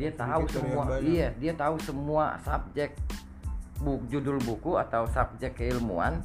Dia 0.00 0.08
tahu 0.16 0.48
Sedikit 0.48 0.64
semua 0.64 0.82
iya 1.04 1.28
dia 1.36 1.52
tahu 1.52 1.76
semua 1.84 2.40
subjek 2.40 2.96
bu, 3.76 4.00
judul 4.08 4.40
buku 4.40 4.80
atau 4.80 5.04
subjek 5.04 5.54
keilmuan. 5.60 6.24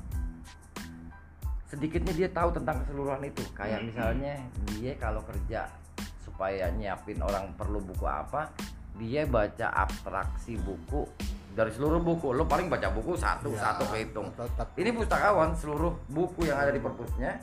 Sedikitnya 1.68 2.16
dia 2.16 2.30
tahu 2.32 2.56
tentang 2.56 2.80
keseluruhan 2.88 3.28
itu. 3.28 3.44
Kayak 3.52 3.84
misalnya 3.84 4.40
dia 4.72 4.96
kalau 4.96 5.20
kerja 5.28 5.68
supaya 6.24 6.72
nyiapin 6.72 7.20
orang 7.20 7.52
perlu 7.60 7.84
buku 7.84 8.08
apa 8.08 8.54
dia 8.98 9.26
baca 9.30 9.74
abstraksi 9.74 10.58
buku 10.62 11.06
dari 11.58 11.74
seluruh 11.74 11.98
buku. 11.98 12.30
Lo 12.32 12.46
paling 12.46 12.70
baca 12.70 12.94
buku 12.94 13.18
satu 13.18 13.50
Ya, 13.50 13.74
satu 13.74 13.90
kehitung. 13.90 14.30
tetap. 14.38 14.78
ini 14.78 14.94
pustakawan 14.94 15.58
seluruh 15.58 15.98
buku 16.06 16.46
yang 16.46 16.62
ada 16.62 16.70
di 16.70 16.78
perpusnya 16.78 17.42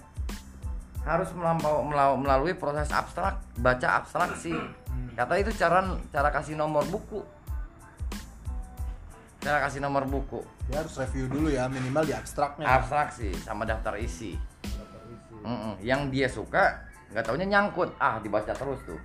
harus 1.03 1.29
melampau, 1.37 1.85
melalui 2.17 2.55
proses 2.55 2.89
abstrak 2.89 3.37
baca 3.61 4.01
abstraksi 4.01 4.55
Hmm. 4.55 5.11
kata 5.13 5.37
itu 5.37 5.51
cara 5.59 5.83
cara 6.09 6.31
kasih 6.31 6.55
nomor 6.55 6.87
buku. 6.87 7.19
Cara 9.43 9.61
kasih 9.61 9.83
nomor 9.83 10.07
buku. 10.07 10.41
Dia 10.71 10.81
harus 10.81 10.95
review 10.97 11.29
dulu 11.29 11.53
ya 11.53 11.69
minimal 11.69 12.07
di 12.07 12.15
abstraknya. 12.15 12.65
Abstraksi 12.65 13.35
sama 13.43 13.67
daftar 13.67 13.99
isi. 13.99 14.39
Mm-mm. 15.45 15.77
yang 15.85 16.09
dia 16.09 16.25
suka 16.25 16.81
nggak 17.13 17.21
taunya 17.21 17.45
nyangkut. 17.45 17.93
Ah 18.01 18.17
dibaca 18.17 18.55
terus 18.57 18.81
tuh. 18.89 18.97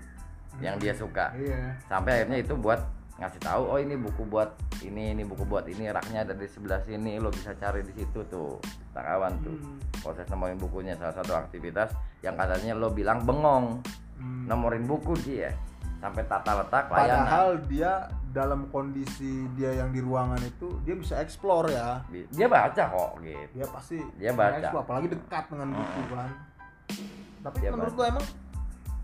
Yang 0.64 0.76
dia 0.80 0.94
suka. 0.96 1.26
Iya. 1.36 1.76
Sampai 1.92 2.24
akhirnya 2.24 2.40
itu 2.40 2.56
buat 2.56 2.80
ngasih 3.20 3.40
tahu 3.40 3.64
oh 3.66 3.78
ini 3.78 3.96
buku 3.96 4.24
buat 4.24 4.50
ini 4.80 5.12
ini 5.12 5.24
buku 5.24 5.44
buat 5.44 5.64
ini 5.66 5.88
raknya 5.88 6.24
ada 6.24 6.32
di 6.32 6.46
sebelah 6.46 6.80
sini 6.80 7.16
lo 7.16 7.28
bisa 7.28 7.52
cari 7.54 7.82
di 7.82 7.92
situ 7.94 8.24
tuh 8.26 8.56
takawan 8.90 9.36
tuh 9.40 9.52
Hmm. 9.52 9.76
proses 10.00 10.24
nomorin 10.28 10.56
bukunya 10.56 10.96
salah 10.96 11.12
satu 11.14 11.34
aktivitas 11.34 11.92
yang 12.20 12.34
katanya 12.34 12.74
lo 12.74 12.90
bilang 12.90 13.22
bengong 13.22 13.84
Hmm. 14.16 14.44
nomorin 14.46 14.84
buku 14.84 15.16
dia 15.20 15.52
sampai 15.98 16.24
tata 16.24 16.56
letak 16.58 16.88
layanan 16.88 17.08
padahal 17.22 17.48
dia 17.66 17.92
dalam 18.30 18.68
kondisi 18.68 19.44
dia 19.52 19.76
yang 19.76 19.90
di 19.90 20.00
ruangan 20.00 20.40
itu 20.40 20.80
dia 20.82 20.96
bisa 20.96 21.18
explore 21.18 21.68
ya 21.68 22.00
Di- 22.08 22.24
dia 22.30 22.48
baca 22.48 22.84
kok 22.86 23.20
gitu 23.20 23.44
dia 23.52 23.66
pasti 23.68 23.98
Dia 24.16 24.32
baca. 24.32 24.56
explore, 24.58 24.84
apalagi 24.86 25.08
dekat 25.10 25.44
dengan 25.50 25.70
buku 25.74 26.02
kan 26.10 26.30
tapi 27.42 27.58
Dia 27.60 27.70
menurut 27.70 27.92
baca. 27.92 28.00
lo 28.00 28.10
emang 28.10 28.26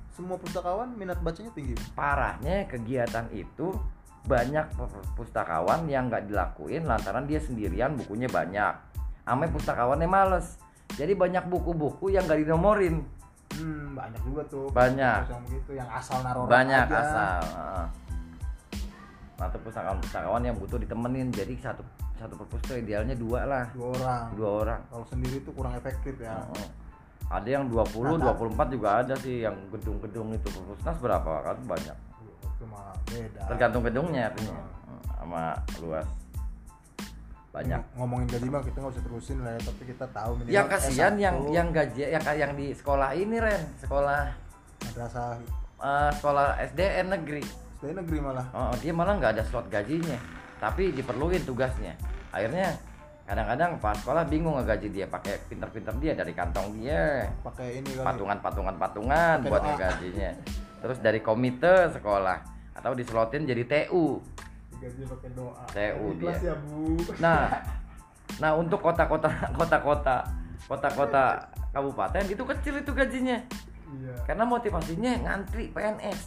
semua 0.09 0.37
pustakawan 0.37 0.89
minat 0.93 1.19
bacanya 1.19 1.51
tinggi 1.51 1.75
parahnya 1.91 2.63
kegiatan 2.65 3.27
itu 3.29 3.75
banyak 4.25 4.65
pustakawan 5.13 5.85
yang 5.85 6.09
nggak 6.09 6.25
dilakuin 6.25 6.89
lantaran 6.89 7.29
dia 7.29 7.37
sendirian 7.37 7.93
bukunya 7.93 8.25
banyak. 8.25 8.73
Ame 9.25 9.49
pustakawannya 9.53 10.09
males. 10.09 10.57
Jadi 10.97 11.13
banyak 11.13 11.45
buku-buku 11.49 12.13
yang 12.13 12.25
nggak 12.25 12.41
dinomorin. 12.45 13.05
Hmm, 13.53 13.93
banyak 13.93 14.21
juga 14.25 14.41
tuh. 14.49 14.67
Banyak. 14.73 15.29
yang 15.29 15.43
begitu 15.45 15.71
yang 15.77 15.89
asal 15.93 16.19
naruh 16.25 16.49
banyak 16.49 16.85
aja. 16.89 16.99
asal 17.01 17.41
atau 19.35 19.59
pustakawan-pustakawan 19.67 20.43
yang 20.47 20.55
butuh 20.57 20.79
ditemenin. 20.79 21.29
Jadi 21.29 21.59
satu 21.59 21.83
satu 22.15 22.33
perpustakaan 22.39 22.81
idealnya 22.81 23.15
dua 23.15 23.43
lah. 23.43 23.65
Dua 23.75 23.87
orang. 23.93 24.25
Dua 24.33 24.49
orang. 24.63 24.81
Kalau 24.87 25.05
sendiri 25.05 25.37
tuh 25.43 25.53
kurang 25.53 25.75
efektif 25.77 26.15
ya. 26.17 26.33
Heeh. 26.33 26.69
ada 27.25 27.49
yang 27.49 27.65
20, 27.73 28.21
Nah, 28.21 28.37
24 28.37 28.69
juga 28.69 29.01
ada 29.01 29.17
sih 29.17 29.41
yang 29.41 29.57
gedung-gedung 29.73 30.29
itu. 30.37 30.45
Perpusnas 30.45 30.93
berapa 31.01 31.41
kan? 31.41 31.57
Banyak 31.65 32.04
mah 32.65 32.93
beda. 33.05 33.41
Tergantung 33.47 33.83
gedungnya 33.83 34.29
artinya. 34.29 34.55
Hmm. 34.55 35.01
Sama 35.15 35.43
luas. 35.79 36.07
Banyak. 37.49 37.79
Ng- 37.79 37.87
ngomongin 37.95 38.27
gaji 38.27 38.47
mah 38.51 38.61
kita 38.61 38.77
nggak 38.77 38.93
usah 38.93 39.03
terusin 39.07 39.37
lah 39.39 39.51
ya 39.55 39.61
tapi 39.63 39.81
kita 39.87 40.05
tahu 40.11 40.31
minimal 40.35 40.51
yang 40.51 40.67
kasihan 40.67 41.13
S1, 41.13 41.23
yang 41.23 41.35
yang 41.49 41.67
gaji 41.71 42.01
yang 42.03 42.23
yang 42.35 42.51
di 42.53 42.67
sekolah 42.75 43.09
ini 43.15 43.35
Ren. 43.39 43.61
Sekolah 43.79 44.21
madrasah. 44.83 45.39
eh, 45.75 46.09
sekolah 46.13 46.47
SDN 46.61 47.07
negeri. 47.15 47.43
SD 47.75 47.95
negeri 47.95 48.17
malah. 48.19 48.47
Oh, 48.51 48.73
dia 48.79 48.91
malah 48.91 49.15
nggak 49.15 49.39
ada 49.39 49.43
slot 49.43 49.67
gajinya. 49.67 50.19
Tapi 50.59 50.91
diperluin 50.91 51.43
tugasnya. 51.43 51.95
Akhirnya 52.31 52.75
kadang-kadang 53.25 53.79
pas 53.79 53.95
sekolah 53.99 54.23
bingung 54.27 54.55
ngegaji 54.59 54.87
dia. 54.91 55.05
Pakai 55.07 55.39
pinter-pinter 55.47 55.95
dia 56.03 56.11
dari 56.11 56.35
kantong 56.35 56.75
dia. 56.79 57.27
Pakai 57.39 57.79
ini 57.79 57.95
patungan 57.99 58.37
patungan 58.39 58.75
patungan 58.75 59.37
buat 59.47 59.63
ngegajinya. 59.63 60.31
Terus 60.83 60.97
dari 60.99 61.19
komite 61.23 61.91
sekolah 61.95 62.54
atau 62.75 62.91
dislotin 62.93 63.47
jadi 63.47 63.63
TU 63.63 64.19
digaji 64.85 65.03
pakai 65.09 65.29
doa. 65.33 65.63
TU 65.71 66.05
dia. 66.19 66.33
Ya 66.37 66.55
bu. 66.59 66.99
Nah, 67.17 67.41
nah 68.41 68.51
untuk 68.53 68.79
kota-kota 68.83 69.29
kota-kota 69.55 70.15
kota-kota 70.65 71.23
kabupaten 71.73 72.25
itu 72.29 72.43
kecil 72.43 72.73
itu 72.83 72.91
gajinya. 72.93 73.37
Iya. 73.95 74.15
Karena 74.27 74.43
motivasinya 74.45 75.11
ngantri 75.25 75.71
PNS. 75.71 76.21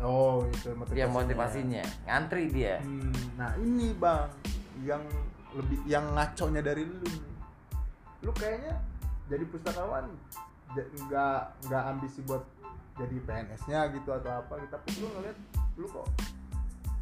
oh 0.00 0.46
itu 0.46 0.72
motivasinya. 0.72 0.94
Dia 0.94 1.06
motivasinya. 1.10 1.82
Ngantri 2.06 2.44
dia. 2.48 2.74
Hmm, 2.80 3.12
nah 3.36 3.50
ini 3.58 3.92
bang 3.98 4.30
yang 4.86 5.02
lebih 5.56 5.78
yang 5.88 6.04
ngaconya 6.14 6.62
dari 6.62 6.84
lu 6.86 7.08
lu 8.24 8.32
kayaknya 8.36 8.78
jadi 9.26 9.44
pustakawan. 9.48 10.06
Nggak 10.76 11.40
nggak 11.68 11.82
ambisi 11.88 12.20
buat 12.26 12.42
jadi 12.96 13.16
PNS-nya 13.22 13.80
gitu 13.92 14.10
atau 14.12 14.42
apa 14.42 14.60
gitu. 14.64 14.72
Tapi 14.72 14.88
lu 15.00 15.06
ngeliat 15.16 15.38
lu 15.76 15.86
kok 15.88 16.08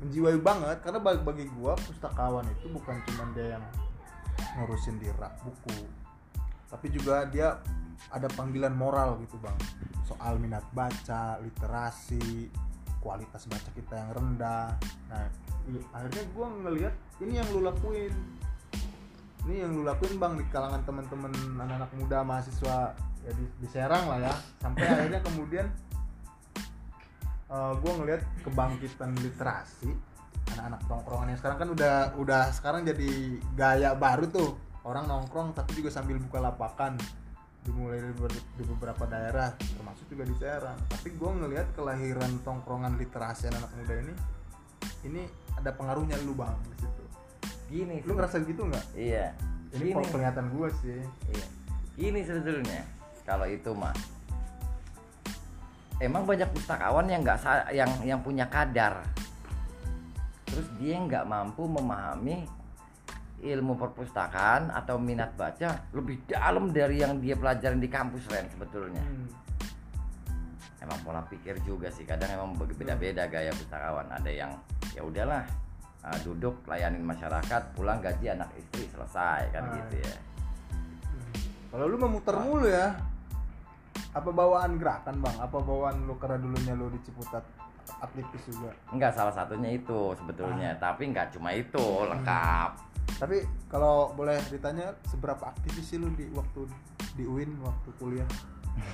menjiwai 0.02 0.38
banget 0.42 0.82
karena 0.82 0.98
bagi, 0.98 1.22
bagi 1.22 1.44
gua 1.54 1.78
pustakawan 1.78 2.44
itu 2.50 2.66
bukan 2.68 2.98
cuma 3.08 3.30
dia 3.32 3.56
yang 3.56 3.64
ngurusin 4.58 4.98
di 4.98 5.06
rak 5.14 5.38
buku 5.46 5.86
tapi 6.74 6.90
juga 6.90 7.22
dia 7.30 7.62
ada 8.10 8.26
panggilan 8.34 8.74
moral 8.74 9.22
gitu 9.22 9.38
bang. 9.38 9.54
Soal 10.02 10.42
minat 10.42 10.66
baca 10.74 11.38
literasi 11.38 12.50
kualitas 12.98 13.46
baca 13.46 13.70
kita 13.78 13.94
yang 13.94 14.10
rendah. 14.10 14.74
Nah 15.06 15.30
akhirnya 15.94 16.24
gua 16.34 16.50
ngelihat 16.50 16.94
ini 17.22 17.38
yang 17.38 17.46
lu 17.54 17.62
lakuin. 17.62 18.10
Ini 19.46 19.54
yang 19.62 19.70
lu 19.76 19.86
lakuin 19.86 20.18
bang 20.18 20.34
di 20.34 20.44
kalangan 20.50 20.82
teman-teman 20.82 21.30
anak-anak 21.62 21.90
muda 21.94 22.26
mahasiswa 22.26 22.98
ya 23.24 23.32
di, 23.32 23.44
di 23.58 23.68
Serang 23.72 24.04
lah 24.12 24.18
ya. 24.20 24.34
Sampai 24.60 24.84
akhirnya 24.84 25.20
kemudian 25.24 25.66
gue 27.54 27.92
ngelihat 28.02 28.22
kebangkitan 28.42 29.14
literasi 29.18 29.90
anak-anak 30.54 30.80
tongkrongan 30.90 31.32
yang 31.32 31.38
sekarang 31.38 31.58
kan 31.62 31.68
udah 31.72 31.96
udah 32.18 32.42
sekarang 32.52 32.84
jadi 32.84 33.40
gaya 33.56 33.96
baru 33.96 34.28
tuh. 34.28 34.60
Orang 34.84 35.08
nongkrong 35.08 35.56
tapi 35.56 35.80
juga 35.80 35.88
sambil 35.88 36.20
buka 36.20 36.44
lapakan. 36.44 37.00
Dimulai 37.64 38.04
ber- 38.12 38.44
di 38.60 38.62
beberapa 38.68 39.08
daerah 39.08 39.56
termasuk 39.56 40.04
juga 40.12 40.28
di 40.28 40.36
Serang. 40.36 40.76
Tapi 40.84 41.16
gue 41.16 41.30
ngelihat 41.40 41.72
kelahiran 41.72 42.28
tongkrongan 42.44 43.00
literasi 43.00 43.48
anak 43.48 43.72
muda 43.72 43.96
ini 44.04 44.14
ini 45.08 45.22
ada 45.56 45.72
pengaruhnya 45.72 46.20
lu 46.28 46.36
bang 46.36 46.52
di 46.68 46.76
situ. 46.84 47.04
Gini, 47.72 48.04
lu 48.04 48.12
ngerasa 48.18 48.44
gitu 48.44 48.68
nggak? 48.68 48.86
Iya. 48.92 49.32
ini 49.72 49.96
Gini. 49.96 50.04
kelihatan 50.12 50.52
gue 50.52 50.68
sih. 50.84 51.00
Iya. 51.32 51.46
Ini 51.94 52.20
sebetulnya 52.26 52.84
kalau 53.24 53.48
itu 53.48 53.72
mah 53.72 53.92
emang 55.98 56.28
banyak 56.28 56.48
pustakawan 56.52 57.08
yang 57.08 57.24
nggak 57.24 57.38
yang 57.72 57.90
yang 58.04 58.20
punya 58.20 58.46
kadar. 58.48 59.04
Terus 60.44 60.68
dia 60.78 61.00
nggak 61.00 61.24
mampu 61.26 61.66
memahami 61.66 62.46
ilmu 63.44 63.76
perpustakaan 63.76 64.72
atau 64.72 64.96
minat 64.96 65.34
baca 65.36 65.90
lebih 65.92 66.24
dalam 66.24 66.70
dari 66.70 67.02
yang 67.02 67.18
dia 67.20 67.36
pelajarin 67.36 67.82
di 67.82 67.90
kampus 67.90 68.30
Ren 68.30 68.46
sebetulnya. 68.48 69.02
Hmm. 69.02 69.28
Emang 70.84 71.00
pola 71.00 71.24
pikir 71.24 71.58
juga 71.64 71.88
sih 71.88 72.04
kadang 72.04 72.28
emang 72.28 72.50
beda-beda 72.60 73.24
gaya 73.26 73.50
pustakawan. 73.56 74.08
Ada 74.12 74.30
yang 74.30 74.52
ya 74.92 75.00
udahlah 75.00 75.42
uh, 76.04 76.18
duduk 76.22 76.60
layanin 76.68 77.02
masyarakat, 77.02 77.62
pulang 77.72 77.98
gaji 78.04 78.36
anak 78.36 78.52
istri 78.54 78.84
selesai 78.92 79.48
kan 79.50 79.64
Ah, 79.64 79.74
gitu 79.80 79.96
ya. 80.04 80.16
kalau 81.72 81.90
lu 81.90 81.96
memutar 81.98 82.38
mulu 82.38 82.68
ya 82.70 82.94
apa 84.14 84.30
bawaan 84.30 84.78
gerakan 84.78 85.18
bang? 85.18 85.36
Apa 85.42 85.58
bawaan 85.58 86.06
lu 86.06 86.14
karena 86.22 86.38
dulunya 86.38 86.72
lu 86.78 86.86
di 86.94 87.02
Ciputat 87.02 87.42
aktivis 87.98 88.46
juga? 88.46 88.70
Enggak 88.94 89.12
salah 89.18 89.34
satunya 89.34 89.74
itu 89.74 90.14
sebetulnya, 90.14 90.78
tapi 90.78 91.10
nggak 91.10 91.34
cuma 91.34 91.50
itu 91.50 91.84
lengkap. 92.06 92.94
tapi 93.20 93.44
kalau 93.68 94.16
boleh 94.16 94.40
ditanya 94.48 94.90
seberapa 95.04 95.52
aktivis 95.52 95.92
sih 95.92 96.00
lu 96.00 96.08
di 96.16 96.24
waktu 96.32 96.64
di 97.20 97.28
UIN 97.28 97.60
waktu 97.60 97.88
kuliah? 98.00 98.28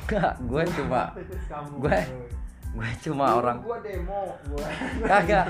Enggak, 0.05 0.35
gue 0.45 0.63
cuma 0.77 1.15
gue 1.85 1.99
gue 2.71 2.89
cuma 3.03 3.25
orang 3.39 3.59
gua 3.63 3.79
demo 3.83 4.35
gua. 4.51 4.67
Kagak. 5.07 5.47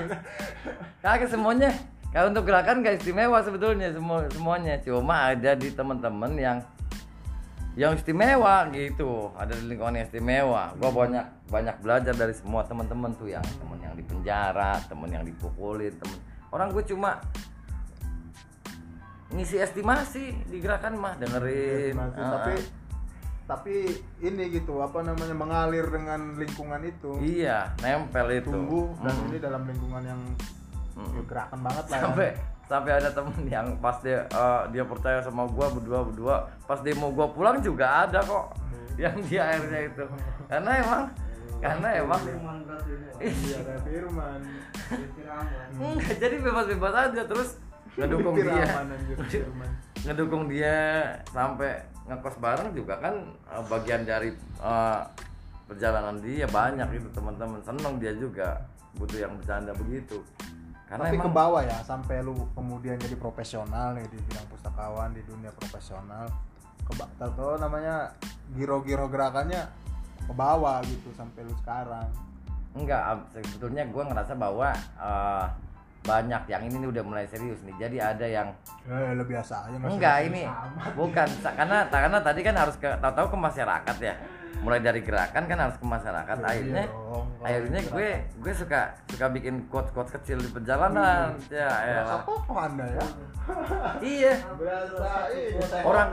Kagak 1.01 1.29
semuanya. 1.29 1.69
Kalau 2.11 2.27
untuk 2.27 2.43
gerakan 2.43 2.83
gak 2.83 2.99
istimewa 2.99 3.39
sebetulnya 3.39 3.87
semua 3.93 4.25
semuanya. 4.29 4.75
Cuma 4.83 5.31
ada 5.31 5.51
di 5.55 5.69
teman-teman 5.71 6.31
yang 6.35 6.57
yang 7.73 7.95
istimewa 7.95 8.67
gitu. 8.69 9.31
Ada 9.39 9.55
di 9.55 9.71
lingkungan 9.71 9.95
yang 9.95 10.05
istimewa. 10.05 10.75
Gue 10.75 10.91
banyak 10.91 11.25
banyak 11.47 11.75
belajar 11.79 12.13
dari 12.13 12.35
semua 12.35 12.67
teman-teman 12.67 13.15
tuh 13.15 13.31
yang 13.31 13.43
temen 13.43 13.79
yang 13.79 13.95
di 13.95 14.03
penjara 14.03 14.75
temen 14.91 15.07
yang 15.07 15.23
dipukulin 15.23 15.95
temen. 15.95 16.19
Orang 16.51 16.75
gue 16.75 16.83
cuma 16.83 17.19
ngisi 19.31 19.55
estimasi 19.57 20.35
di 20.51 20.59
gerakan 20.59 20.99
mah 20.99 21.15
dengerin. 21.15 21.95
Estimasi, 21.95 22.19
Ah, 22.19 22.31
tapi 22.35 22.53
tapi 23.47 23.75
ini 24.19 24.43
gitu 24.51 24.79
apa 24.79 25.03
namanya 25.03 25.35
mengalir 25.35 25.87
dengan 25.87 26.35
lingkungan 26.35 26.83
itu. 26.83 27.15
Iya 27.19 27.71
nempel 27.79 28.27
itu. 28.35 28.51
Tumbuh 28.51 28.91
dan 28.99 29.15
Mm. 29.15 29.27
ini 29.31 29.37
dalam 29.39 29.63
lingkungan 29.63 30.03
yang 30.03 30.21
Mm. 30.99 31.07
ya, 31.15 31.21
gerakan 31.23 31.59
banget 31.63 31.85
lah 31.87 31.99
sampai 32.03 32.27
ya. 32.27 32.35
Sampai 32.71 33.03
ada 33.03 33.11
temen 33.11 33.43
yang 33.51 33.67
pas 33.83 33.99
dia 33.99 34.23
eh, 34.31 34.61
dia 34.71 34.87
percaya 34.87 35.19
sama 35.19 35.43
gua 35.51 35.67
berdua 35.67 36.07
berdua. 36.07 36.35
Pas 36.63 36.79
dia 36.79 36.95
mau 36.95 37.11
gua 37.11 37.27
pulang 37.27 37.59
juga 37.59 38.07
ada 38.07 38.23
kok 38.23 38.55
yang 38.95 39.19
dia 39.27 39.51
akhirnya 39.51 39.91
itu. 39.91 40.03
Karena 40.47 40.71
emang 40.79 41.03
karena 41.59 41.87
emang. 41.99 42.21
ini. 42.23 43.27
iya. 43.27 43.59
Kayak 43.59 43.81
Firman. 43.83 44.39
Enggak 45.77 46.17
jadi 46.17 46.35
bebas-bebas 46.39 46.93
aja 46.95 47.21
terus 47.27 47.49
ngedukung 47.99 48.35
dia. 48.39 48.65
Ngedukung 50.07 50.43
dia 50.47 50.75
sampai 51.35 51.83
ngekos 52.07 52.39
bareng 52.39 52.71
juga 52.71 53.03
kan 53.03 53.35
eh, 53.51 53.63
bagian 53.67 54.07
dari 54.07 54.31
eh, 54.63 55.01
perjalanan 55.67 56.23
dia 56.23 56.47
banyak 56.47 56.87
itu 56.95 57.11
teman-teman. 57.11 57.59
Seneng 57.67 57.99
dia 57.99 58.15
juga. 58.15 58.63
Butuh 58.91 59.23
yang 59.23 59.39
bercanda 59.39 59.71
begitu 59.71 60.19
karena 60.91 61.07
tapi 61.07 61.17
ke 61.17 61.23
emang 61.23 61.35
bawah 61.39 61.61
ya 61.63 61.77
sampai 61.87 62.19
lu 62.19 62.35
kemudian 62.51 62.99
jadi 62.99 63.15
profesional 63.15 63.95
nih 63.95 64.03
di 64.11 64.19
bidang 64.27 64.47
pustakawan 64.51 65.15
di 65.15 65.23
dunia 65.23 65.51
profesional 65.55 66.27
ke 66.83 66.91
tahu 67.15 67.55
namanya 67.55 68.11
giro-giro 68.51 69.07
gerakannya 69.07 69.71
ke 70.27 70.33
bawah 70.35 70.83
gitu 70.83 71.15
sampai 71.15 71.47
lu 71.47 71.55
sekarang 71.63 72.11
Enggak, 72.71 73.27
sebetulnya 73.35 73.83
gue 73.83 74.03
ngerasa 74.03 74.33
bahwa 74.39 74.71
eh, 74.95 75.45
banyak 76.01 76.43
yang 76.49 76.63
ini 76.65 76.75
nih 76.81 76.89
udah 76.89 77.03
mulai 77.03 77.25
serius 77.27 77.59
nih. 77.67 77.75
Jadi 77.77 77.97
ada 77.99 78.25
yang 78.25 78.47
eh 78.87 79.11
lu 79.13 79.27
biasa 79.27 79.69
aja 79.69 79.75
nggak 79.77 79.91
enggak 79.91 80.17
ini 80.31 80.43
amat. 80.47 80.91
bukan 80.97 81.27
karena 81.43 81.77
karena 81.91 82.17
tadi 82.23 82.41
kan 82.41 82.55
harus 82.57 82.75
ke 82.79 82.89
tahu-tahu 82.97 83.27
ke 83.27 83.37
masyarakat 83.37 83.95
ya. 84.01 84.15
Mulai 84.59 84.79
dari 84.79 85.01
gerakan 85.01 85.43
kan 85.45 85.57
harus 85.57 85.75
ke 85.75 85.85
masyarakat. 85.85 86.35
Iya 86.35 86.45
Akhirnya 86.45 86.83
dong, 86.85 87.25
kalau 87.33 87.45
akhirnya 87.47 87.81
gue 87.83 88.09
gue 88.37 88.53
suka 88.53 88.81
suka 89.07 89.25
bikin 89.29 89.55
quotes-quotes 89.67 90.11
kecil 90.13 90.37
di 90.37 90.49
perjalanan. 90.49 91.33
Ya, 91.47 91.71
ya. 91.81 91.99
Berasa 92.01 92.15
tokoh 92.23 92.57
anda 92.57 92.85
ya 92.85 93.05
Iya. 94.13 94.33
saya 95.65 95.81
Orang 95.81 96.09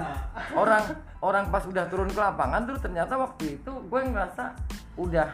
orang 0.54 0.84
orang 1.18 1.44
pas 1.48 1.62
udah 1.62 1.84
turun 1.86 2.08
ke 2.08 2.16
lapangan 2.16 2.64
tuh 2.64 2.78
ternyata 2.78 3.14
waktu 3.14 3.58
itu 3.58 3.72
gue 3.84 4.00
ngerasa 4.02 4.54
udah 4.96 5.28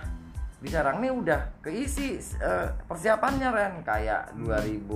di 0.58 0.68
Serang 0.68 0.96
nih 0.98 1.12
udah 1.12 1.60
keisi 1.60 2.16
eh, 2.34 2.66
persiapannya 2.82 3.48
Ren 3.48 3.74
kayak 3.82 4.32
2000 4.34 4.88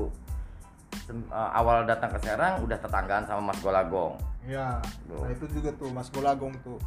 sem- 1.04 1.28
eh, 1.28 1.50
awal 1.52 1.84
datang 1.84 2.08
ke 2.08 2.20
Serang 2.20 2.64
udah 2.64 2.78
tetanggaan 2.78 3.24
sama 3.24 3.52
Mas 3.52 3.60
Golagong. 3.60 4.16
ya 4.42 4.80
Tuh. 5.04 5.20
nah 5.20 5.30
itu 5.30 5.44
juga 5.52 5.68
tuh 5.76 5.92
Mas 5.92 6.08
Golagong 6.08 6.56
tuh 6.58 6.80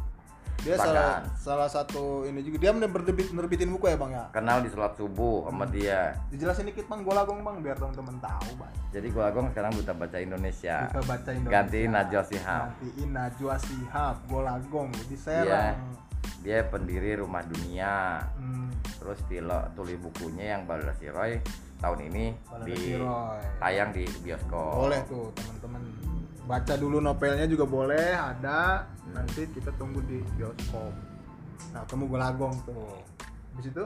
dia 0.58 0.74
Bahkan. 0.74 0.86
salah 0.86 1.12
salah 1.34 1.66
satu 1.66 2.22
ini 2.22 2.38
juga 2.40 2.56
dia 2.58 2.70
menerbit 2.70 3.28
nerbitin 3.30 3.66
buku 3.68 3.86
ya 3.86 3.96
bang 3.96 4.12
ya 4.12 4.24
Kenal 4.30 4.60
di 4.60 4.68
sholat 4.68 4.94
subuh 4.94 5.44
sama 5.44 5.66
dia. 5.66 6.14
dijelasin 6.28 6.64
dikit 6.64 6.86
bang 6.86 7.00
Golagong 7.00 7.40
bang 7.40 7.56
biar 7.60 7.74
teman-teman 7.74 8.16
tahu 8.18 8.50
bang 8.54 8.72
Jadi 8.90 9.08
Golagong 9.08 9.46
sekarang 9.48 9.72
buta 9.72 9.92
baca 9.92 10.16
Indonesia. 10.16 10.76
kita 10.86 11.02
baca 11.02 11.30
Indonesia 11.30 11.50
Gantiin 11.56 11.90
Najwa 11.90 12.22
Shihab. 12.22 12.62
gantiin 12.70 13.10
Najwa 13.10 13.54
Shihab 13.58 14.16
Golagong 14.26 14.88
di 15.02 15.04
Iya. 15.12 15.18
Serang 15.18 15.78
Dia 16.38 16.58
pendiri 16.64 17.16
Rumah 17.16 17.42
Dunia. 17.44 18.22
hmm, 18.32 18.70
Terus 18.98 19.18
tilo, 19.26 19.58
tulis 19.72 19.94
bukunya 19.96 20.54
yang 20.54 20.62
Balada 20.62 20.94
Siroy 20.94 21.42
tahun 21.76 22.06
ini 22.06 22.38
Balada 22.40 22.62
di 22.64 22.78
Siroy. 22.78 23.42
tayang 23.58 23.90
di 23.90 24.04
bioskop. 24.20 24.74
boleh 24.78 25.00
tuh 25.04 25.26
teman-teman 25.32 25.82
baca 26.42 26.74
dulu 26.74 26.98
novelnya 26.98 27.46
juga 27.46 27.64
boleh 27.64 28.12
ada. 28.12 28.86
Nanti 29.10 29.46
kita 29.48 29.70
tunggu 29.76 30.02
di 30.04 30.18
bioskop. 30.34 30.92
Nah 31.72 31.82
temu 31.86 32.06
Golagong 32.06 32.56
tuh. 32.64 32.98
Di 33.58 33.68
situ 33.68 33.84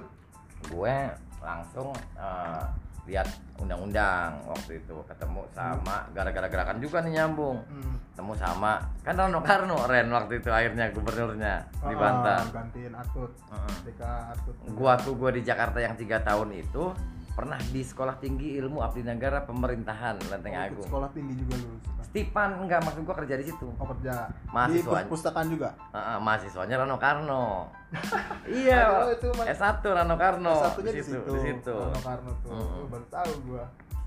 gue 0.66 0.96
langsung 1.38 1.92
eh, 2.16 2.64
lihat 3.06 3.28
undang-undang 3.60 4.40
waktu 4.48 4.80
itu. 4.80 4.96
Ketemu 5.06 5.42
sama 5.52 6.08
gara-gara 6.10 6.48
gerakan 6.48 6.78
juga 6.80 7.02
nih 7.02 7.22
nyambung. 7.22 7.60
Hmm. 7.68 7.94
ketemu 8.16 8.32
sama 8.40 8.80
kan 9.04 9.12
Rano 9.12 9.44
Karno 9.44 9.76
Ren 9.84 10.08
waktu 10.08 10.40
itu 10.40 10.48
akhirnya 10.48 10.88
gubernurnya 10.88 11.68
di 11.84 11.92
Ah, 11.92 12.00
Banten 12.00 12.48
gantiin 12.48 12.96
Atut. 12.96 13.28
Heeh. 13.52 13.68
ketika 13.84 14.32
Atut 14.32 14.56
gua 14.72 14.96
tuh 14.96 15.12
gua 15.20 15.28
di 15.28 15.44
Jakarta 15.44 15.84
yang 15.84 15.92
tiga 16.00 16.24
tahun 16.24 16.56
itu 16.56 16.96
pernah 17.36 17.60
di 17.60 17.84
sekolah 17.84 18.16
tinggi 18.16 18.56
ilmu 18.56 18.80
abdi 18.80 19.04
negara 19.04 19.44
pemerintahan 19.44 20.16
Lenteng 20.26 20.56
Oh, 20.56 20.64
Agung. 20.64 20.86
sekolah 20.88 21.08
tinggi 21.12 21.36
juga 21.36 21.60
lu 21.60 21.76
Stipan 22.00 22.64
enggak 22.64 22.80
maksud 22.80 23.04
gua 23.04 23.12
kerja 23.14 23.36
di 23.36 23.44
situ. 23.44 23.66
Oh 23.76 23.86
kerja 23.92 24.24
di 24.24 24.48
Mahasiswa. 24.48 25.04
perpustakaan 25.04 25.52
juga? 25.52 25.76
Heeh, 25.92 26.16
mahasiswanya 26.16 26.74
Rano 26.80 26.96
Karno. 26.96 27.68
Iya. 28.48 29.04
Oh, 29.04 29.10
itu 29.10 29.28
mas- 29.36 29.52
S1 29.52 29.84
Rano 29.84 30.16
Karno 30.16 30.54
satunya 30.56 30.92
di 30.94 31.02
situ, 31.04 31.28
di 31.28 31.40
situ. 31.44 31.76
Rano 31.76 32.00
Karno 32.00 32.30
tuh. 32.40 32.50
Oh, 32.50 32.88
baru 32.88 33.04
tahu 33.12 33.30
gua. 33.44 33.64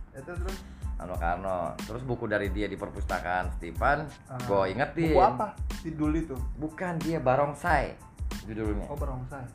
Itu 0.10 0.32
terus 0.34 0.58
Rano 0.98 1.16
Karno. 1.16 1.60
Terus 1.78 2.02
buku 2.02 2.26
dari 2.26 2.50
dia 2.50 2.66
di 2.66 2.74
perpustakaan 2.74 3.54
Stipan 3.54 4.10
ah, 4.26 4.42
gua 4.50 4.66
ingetin. 4.66 5.14
Buku 5.14 5.22
apa? 5.22 5.54
Sidul 5.78 6.18
itu? 6.18 6.34
Bukan 6.58 6.98
dia 6.98 7.22
Barongsai 7.22 7.94
judulnya. 8.46 8.90
Oh 8.90 8.98
barongsai 8.98 9.46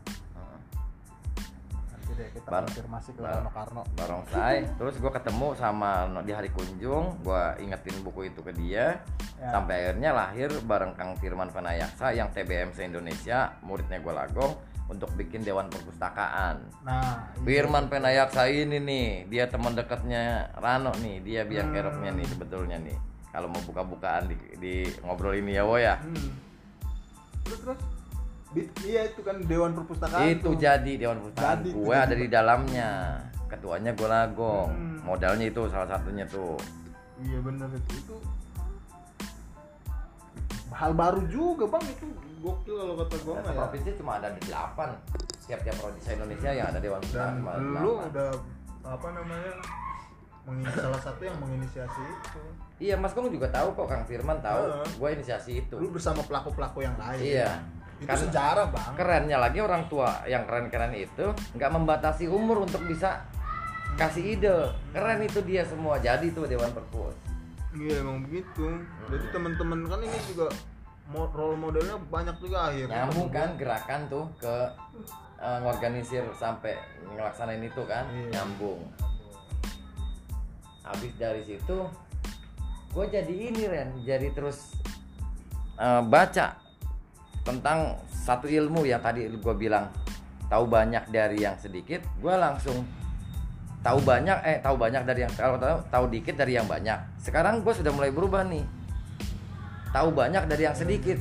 deh 2.14 2.28
kita 2.30 2.46
Bar- 2.46 2.64
konfirmasi 2.64 3.10
ke 3.12 3.20
Bar- 3.20 3.46
Karno 3.48 3.82
Barongsai 3.92 4.56
terus 4.74 4.94
gua 4.96 5.12
ketemu 5.12 5.48
sama 5.54 6.06
no- 6.06 6.20
di 6.20 6.30
hari 6.30 6.48
kunjung 6.48 7.20
gua 7.20 7.54
ingetin 7.56 8.00
buku 8.00 8.28
itu 8.28 8.40
ke 8.40 8.52
dia 8.52 9.02
Ya. 9.34 9.50
sampai 9.50 9.82
akhirnya 9.82 10.10
lahir 10.10 10.48
bareng 10.62 10.94
Kang 10.94 11.14
Firman 11.14 11.50
Panayaksa 11.50 12.10
yang 12.10 12.30
TBM 12.30 12.70
se 12.70 12.84
Indonesia 12.84 13.50
muridnya 13.60 13.98
gua 13.98 14.22
Lagong 14.22 14.54
untuk 14.86 15.10
bikin 15.12 15.40
dewan 15.40 15.66
perpustakaan 15.66 16.62
nah 16.80 17.28
iya. 17.30 17.42
Firman 17.42 17.88
Penayaksa 17.88 18.46
ini 18.46 18.78
nih 18.78 19.06
dia 19.26 19.44
teman 19.46 19.72
dekatnya 19.72 20.48
Rano 20.54 20.94
nih 20.96 21.18
dia 21.20 21.42
biang 21.42 21.68
Hmm. 21.68 21.76
keroknya 21.76 22.10
nih 22.12 22.26
sebetulnya 22.26 22.78
nih 22.78 22.96
kalau 23.28 23.50
mau 23.50 23.58
buka-bukaan 23.60 24.30
di, 24.30 24.36
di 24.54 24.74
ngobrol 25.00 25.34
ini 25.34 25.52
ya 25.52 25.64
wo 25.64 25.74
ya 25.74 25.98
Hmm. 25.98 26.30
terus 27.42 27.58
terus 27.60 27.80
Iya 28.80 29.00
itu 29.04 29.20
kan 29.20 29.42
Dewan 29.42 29.74
Perpustakaan 29.74 30.30
itu 30.30 30.46
tuh. 30.46 30.54
jadi 30.54 30.92
dewan 30.96 31.18
perpustakaan. 31.18 31.58
Jadi, 31.58 31.70
gue 31.72 31.96
ada 31.96 32.14
di 32.14 32.26
dalamnya. 32.28 32.90
Ketuanya 33.44 33.90
gue 33.92 34.06
lagong 34.06 34.70
Hmm. 34.70 34.98
modalnya 35.02 35.44
itu 35.44 35.66
salah 35.68 35.86
satunya 35.88 36.22
tuh. 36.24 36.54
Iya 37.16 37.38
bener. 37.40 37.66
Itu 37.68 37.92
itu 37.96 38.16
hal 40.70 40.90
baru 40.92 41.22
juga 41.26 41.64
bang. 41.68 41.84
Itu 41.88 42.06
gokil 42.40 42.74
kalau 42.76 42.94
kata 42.96 43.14
Satu 43.16 43.30
mah 43.32 43.42
ya. 43.44 43.56
provinsi 43.56 43.90
cuma 43.96 44.12
ada 44.18 44.28
di 44.30 44.42
delapan. 44.42 44.88
Tiap-tiap 45.44 45.76
provinsi 45.76 46.08
Indonesia 46.12 46.50
yang 46.50 46.66
ada 46.68 46.78
dewan 46.78 47.00
dan 47.04 47.10
perpustakaan 47.36 47.52
ada 47.52 47.80
lu 47.80 47.92
udah 48.00 48.30
apa 48.84 49.08
namanya 49.12 49.52
mengin- 50.44 50.74
salah 50.74 51.00
satu 51.00 51.22
yang 51.22 51.36
menginisiasi 51.38 52.02
itu. 52.02 52.40
Iya 52.76 52.94
Mas 52.96 53.10
Kong 53.10 53.30
juga 53.30 53.48
tahu 53.48 53.72
kok 53.72 53.86
Kang 53.86 54.04
Firman 54.04 54.38
tahu. 54.40 54.60
Heeh. 54.62 54.86
gue 54.94 55.08
inisiasi 55.12 55.50
itu. 55.58 55.74
Lu 55.74 55.88
bersama 55.88 56.20
pelaku 56.20 56.50
pelaku 56.50 56.82
yang 56.82 56.96
lain. 56.96 57.18
Iya 57.18 57.50
itu 58.04 58.12
Karena- 58.12 58.24
sejarah 58.28 58.66
bang. 58.68 58.92
kerennya 59.00 59.38
lagi 59.40 59.58
orang 59.64 59.88
tua 59.88 60.20
yang 60.28 60.44
keren-keren 60.44 60.92
itu 60.92 61.32
nggak 61.56 61.70
membatasi 61.72 62.28
umur 62.28 62.68
untuk 62.68 62.84
bisa 62.84 63.24
kasih 63.96 64.36
ide. 64.36 64.56
Keren 64.92 65.24
itu 65.24 65.40
dia 65.40 65.64
semua. 65.64 65.96
Jadi 65.96 66.36
tuh 66.36 66.44
Dewan 66.44 66.68
Perpus. 66.76 67.16
Iya 67.74 68.04
emang 68.04 68.22
begitu. 68.28 68.84
Jadi 69.08 69.26
teman-teman 69.32 69.88
kan 69.88 69.98
ini 70.04 70.18
juga 70.30 70.52
role 71.14 71.56
modelnya 71.58 71.96
banyak 72.12 72.36
juga 72.38 72.70
akhirnya. 72.70 73.08
Nyambung 73.08 73.28
kan 73.32 73.48
gerakan 73.56 74.00
tuh 74.12 74.24
ke 74.36 74.54
eh, 75.40 75.58
ngorganisir 75.64 76.24
sampai 76.36 76.76
ngelaksanain 77.16 77.62
itu 77.64 77.82
kan. 77.88 78.04
Iya. 78.12 78.40
nyambung. 78.40 78.84
Habis 80.84 81.12
dari 81.16 81.42
situ 81.42 81.88
gue 82.94 83.04
jadi 83.10 83.34
ini 83.34 83.62
Ren. 83.66 83.90
Jadi 84.04 84.28
terus 84.34 84.76
eh, 85.78 86.02
baca 86.04 86.63
tentang 87.44 88.00
satu 88.08 88.48
ilmu 88.48 88.88
yang 88.88 89.04
tadi 89.04 89.28
gue 89.28 89.54
bilang. 89.54 89.86
Tahu 90.44 90.64
banyak 90.68 91.08
dari 91.08 91.40
yang 91.40 91.56
sedikit 91.56 92.04
gue 92.20 92.34
langsung 92.36 92.84
tahu 93.84 94.00
banyak 94.00 94.38
eh 94.48 94.56
tahu 94.64 94.80
banyak 94.80 95.04
dari 95.04 95.28
yang 95.28 95.32
kalau 95.36 95.60
tahu 95.60 95.76
tahu 95.92 96.04
dikit 96.08 96.40
dari 96.40 96.56
yang 96.56 96.64
banyak. 96.64 96.96
Sekarang 97.20 97.60
gue 97.60 97.72
sudah 97.76 97.92
mulai 97.92 98.08
berubah 98.08 98.44
nih. 98.48 98.64
Tahu 99.92 100.08
banyak 100.10 100.48
dari 100.48 100.62
yang 100.64 100.76
sedikit. 100.76 101.20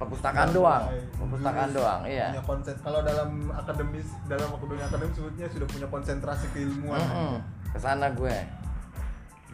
Perpustakaan 0.00 0.48
Udah 0.56 0.56
doang. 0.56 0.84
perpustakaan 1.20 1.68
jurus, 1.68 1.84
doang 1.84 2.00
iya. 2.08 2.32
punya 2.32 2.44
konsen 2.48 2.72
kalau 2.80 3.04
dalam 3.04 3.52
akademis 3.52 4.08
dalam 4.24 4.48
dunia 4.56 4.88
akademis 4.88 5.12
sebutnya 5.12 5.46
sudah 5.52 5.68
punya 5.68 5.86
konsentrasi 5.92 6.46
keilmuan. 6.56 6.96
Mm-mm. 6.96 7.36
ke 7.68 7.78
sana 7.78 8.08
gue. 8.16 8.36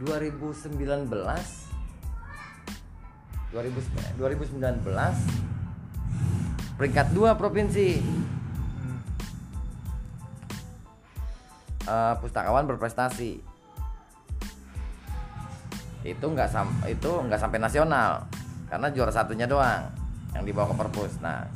2019 0.07 1.11
2000 1.11 1.66
2019 3.55 4.83
peringkat 6.77 7.07
2 7.15 7.41
provinsi. 7.41 7.89
Hmm. 8.03 8.99
Eh, 11.87 12.15
pustakawan 12.21 12.67
berprestasi. 12.67 13.39
Itu 16.07 16.27
nggak 16.31 16.49
sam 16.51 16.71
itu 16.87 17.11
nggak 17.11 17.41
sampai 17.41 17.59
nasional 17.59 18.23
karena 18.71 18.91
juara 18.95 19.11
satunya 19.11 19.47
doang 19.51 19.91
yang 20.35 20.47
dibawa 20.47 20.71
ke 20.71 20.77
perpus. 20.79 21.19
Nah 21.19 21.47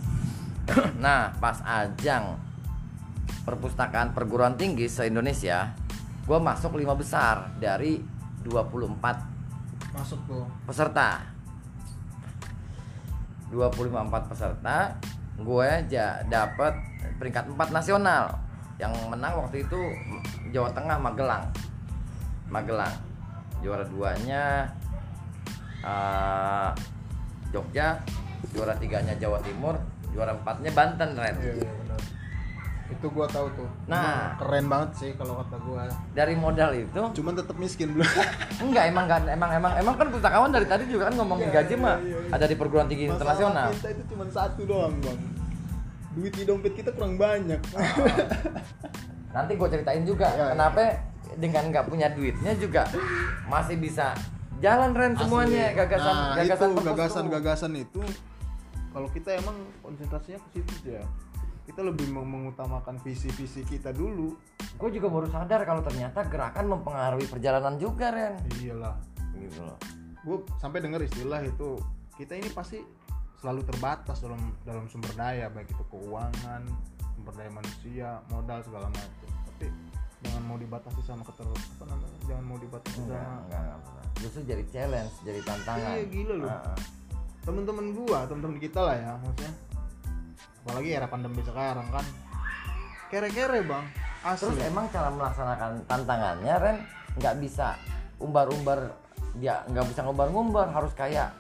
nah 1.05 1.35
pas 1.39 1.59
ajang 1.63 2.39
perpustakaan 3.43 4.15
perguruan 4.15 4.55
tinggi 4.55 4.87
se 4.87 5.07
Indonesia 5.07 5.75
gue 6.31 6.39
masuk 6.39 6.79
lima 6.79 6.95
besar 6.95 7.51
dari 7.59 7.99
24 8.47 9.91
masuk 9.91 10.21
tuh 10.31 10.47
peserta 10.69 11.40
25 13.51 14.31
peserta 14.31 14.95
gue 15.41 15.67
aja 15.67 16.23
dapat 16.29 16.73
peringkat 17.19 17.51
4 17.51 17.77
nasional. 17.77 18.31
Yang 18.81 18.93
menang 19.13 19.35
waktu 19.45 19.67
itu 19.67 19.81
Jawa 20.55 20.73
Tengah 20.73 20.97
Magelang. 20.97 21.45
Magelang. 22.49 22.95
Juara 23.61 23.85
duanya 23.85 24.65
eh, 25.85 26.71
Jogja 27.53 27.99
juara 28.57 28.73
tiganya 28.81 29.13
Jawa 29.21 29.37
Timur 29.45 29.77
juara 30.11 30.33
empatnya 30.33 30.71
Banten 30.73 31.11
Ren. 31.13 31.37
Iya 31.39 31.53
iya 31.61 31.71
benar 31.77 31.90
itu 33.01 33.09
gua 33.09 33.25
tahu 33.25 33.49
tuh 33.57 33.65
Nah. 33.85 33.97
Emang 33.97 34.21
keren 34.37 34.65
banget 34.69 34.91
sih 34.95 35.11
kalau 35.17 35.41
kata 35.41 35.57
gua 35.59 35.89
dari 36.13 36.37
modal 36.37 36.71
itu 36.71 37.01
cuman 37.17 37.33
tetap 37.33 37.57
miskin 37.57 37.97
belum 37.97 38.05
enggak 38.69 38.85
emang 38.87 39.07
kan 39.07 39.23
emang 39.27 39.51
emang 39.51 39.73
emang 39.75 39.95
kan 39.97 40.07
pustakawan 40.07 40.51
dari 40.51 40.65
tadi 40.65 40.85
juga 40.85 41.09
kan 41.09 41.17
ngomongin 41.17 41.49
Iya, 41.49 41.57
gaji 41.57 41.75
iya, 41.75 41.81
mah 41.81 41.97
iya, 41.99 42.17
iya. 42.21 42.31
ada 42.31 42.45
di 42.45 42.55
perguruan 42.55 42.87
tinggi 42.87 43.09
internasional 43.09 43.73
kita 43.73 43.89
itu 43.91 44.03
cuma 44.07 44.25
satu 44.29 44.63
doang 44.63 44.93
bang 45.01 45.19
duit 46.11 46.33
di 46.33 46.45
dompet 46.45 46.77
kita 46.77 46.93
kurang 46.93 47.17
banyak 47.17 47.57
Nanti 49.31 49.55
gue 49.55 49.69
ceritain 49.69 50.03
juga 50.03 50.27
Ya, 50.29 50.43
ya. 50.43 50.47
kenapa 50.53 50.81
dengan 51.39 51.63
nggak 51.71 51.87
punya 51.87 52.11
duitnya 52.11 52.53
juga 52.55 52.83
masih 53.47 53.79
bisa 53.79 54.11
jalan 54.59 54.91
Ren 54.91 55.15
semuanya 55.15 55.71
Asli. 55.71 55.79
gagasan 55.79 56.13
nah, 56.13 56.35
gagasan 56.37 56.69
itu 56.69 56.83
gagasan 56.83 57.23
tuh. 57.23 57.33
gagasan 57.33 57.73
itu 57.75 58.01
kalau 58.91 59.07
kita 59.09 59.39
emang 59.39 59.55
konsentrasinya 59.81 60.43
ke 60.43 60.59
situ 60.59 60.91
ya 60.91 61.03
kita 61.71 61.87
lebih 61.87 62.11
meng- 62.11 62.27
mengutamakan 62.27 62.99
visi-visi 62.99 63.63
kita 63.63 63.95
dulu 63.95 64.35
Gue 64.75 64.91
juga 64.91 65.07
baru 65.13 65.29
sadar 65.29 65.63
kalau 65.63 65.85
ternyata 65.85 66.25
gerakan 66.25 66.67
mempengaruhi 66.67 67.29
perjalanan 67.29 67.77
juga 67.77 68.11
Ren. 68.11 68.35
iyalah 68.59 68.97
Gitu 69.37 69.61
loh. 69.63 69.79
gue 70.21 70.37
sampai 70.59 70.83
dengar 70.83 71.01
istilah 71.01 71.41
itu 71.41 71.81
kita 72.13 72.37
ini 72.37 72.51
pasti 72.53 72.81
selalu 73.41 73.65
terbatas 73.65 74.21
dalam 74.21 74.53
dalam 74.69 74.85
sumber 74.85 75.09
daya 75.17 75.49
baik 75.49 75.73
itu 75.73 75.81
keuangan 75.89 76.61
sumber 77.17 77.33
daya 77.33 77.49
manusia 77.49 78.21
modal 78.29 78.61
segala 78.61 78.93
macam 78.93 79.31
tapi 79.49 79.73
jangan 80.21 80.43
mau 80.45 80.61
dibatasi 80.61 81.01
sama 81.01 81.25
keter 81.25 81.49
apa 81.49 81.85
namanya 81.89 82.19
jangan 82.29 82.45
mau 82.45 82.59
dibatasi 82.61 83.01
Enggak, 83.01 83.17
sama 83.17 83.41
enggak, 83.49 83.61
enggak 83.65 83.79
pernah. 83.81 84.05
Justru 84.21 84.41
jadi 84.45 84.65
challenge, 84.69 85.15
jadi 85.25 85.41
tantangan. 85.41 85.89
Iya, 85.97 86.05
gila 86.13 86.35
loh. 86.37 86.51
Ah, 86.53 86.61
ah. 86.69 86.79
temen-temen 87.41 87.87
gua 87.97 88.19
temen-temen 88.29 88.59
kita 88.61 88.81
lah 88.85 88.97
ya 89.01 89.13
maksudnya 89.25 89.53
apalagi 90.63 90.91
era 90.93 91.07
pandemi 91.09 91.41
sekarang 91.43 91.89
kan. 91.89 92.07
Kere-kere 93.11 93.65
bang. 93.67 93.85
Asli. 94.21 94.53
Terus 94.53 94.59
emang 94.69 94.87
cara 94.93 95.09
melaksanakan 95.09 95.89
tantangannya 95.89 96.55
Ren 96.61 96.79
nggak 97.17 97.35
bisa 97.43 97.75
umbar-umbar 98.21 98.95
dia 99.39 99.63
nggak 99.71 99.87
bisa 99.91 100.03
ngumbar-ngumbar 100.03 100.71
harus 100.75 100.93
kayak 100.95 101.31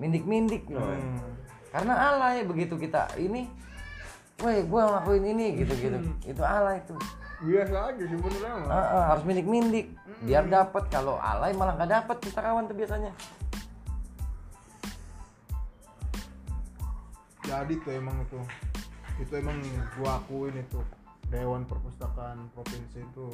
mindik-mindik 0.00 0.64
loh. 0.68 0.84
Hmm. 0.84 1.20
Karena 1.72 1.92
alay 2.12 2.44
begitu 2.44 2.80
kita 2.80 3.12
ini, 3.20 3.48
woi 4.40 4.64
gue 4.64 4.80
ngelakuin 4.80 5.24
ini 5.24 5.46
gitu-gitu, 5.60 5.98
itu 6.24 6.42
alay 6.44 6.80
tuh. 6.88 6.96
biasa 7.36 7.92
aja 7.92 8.04
sih 8.08 8.16
bener 8.16 8.40
Ah, 8.64 8.72
ah, 8.72 9.04
harus 9.12 9.28
mindik-mindik. 9.28 9.92
Biar 10.24 10.48
dapat 10.48 10.88
kalau 10.88 11.20
alay 11.20 11.52
malah 11.52 11.76
nggak 11.76 11.92
dapat 11.92 12.16
pustakawan 12.24 12.64
tuh 12.64 12.72
biasanya. 12.72 13.12
Jadi 17.56 17.74
tuh 17.80 17.92
emang 17.96 18.16
itu 18.20 18.40
itu 19.16 19.32
emang 19.32 19.56
gua 19.96 20.20
akuin 20.20 20.52
itu 20.60 20.80
Dewan 21.32 21.64
Perpustakaan 21.64 22.52
Provinsi 22.52 23.00
itu 23.00 23.26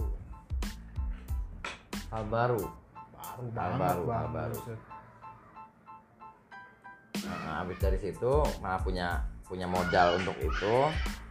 Hal 2.12 2.28
baru. 2.28 2.60
baru 2.60 2.68
Hal 3.16 3.40
banget 3.56 3.80
baru, 3.80 4.02
hal 4.12 4.28
baru. 4.36 4.58
Nah, 7.24 7.64
habis 7.64 7.78
dari 7.80 7.96
situ 7.96 8.32
malah 8.60 8.80
punya 8.84 9.24
punya 9.48 9.64
modal 9.64 10.20
untuk 10.20 10.36
itu 10.44 10.74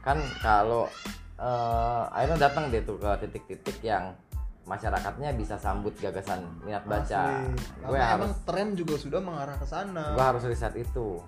kan 0.01 0.17
kalau 0.41 0.89
eh, 1.37 2.03
akhirnya 2.09 2.49
datang 2.49 2.73
deh 2.73 2.81
tuh 2.81 2.97
ke 2.97 3.29
titik-titik 3.29 3.77
yang 3.85 4.17
masyarakatnya 4.65 5.37
bisa 5.37 5.57
sambut 5.61 5.93
gagasan 6.01 6.49
minat 6.65 6.81
baca. 6.89 7.29
Asli. 7.29 7.85
Gue 7.85 7.97
harus 8.01 8.17
emang 8.17 8.33
tren 8.45 8.67
juga 8.73 8.95
sudah 8.97 9.21
mengarah 9.21 9.57
ke 9.61 9.65
sana 9.69 10.17
gue 10.17 10.25
harus 10.25 10.43
riset 10.49 10.73
itu 10.81 11.21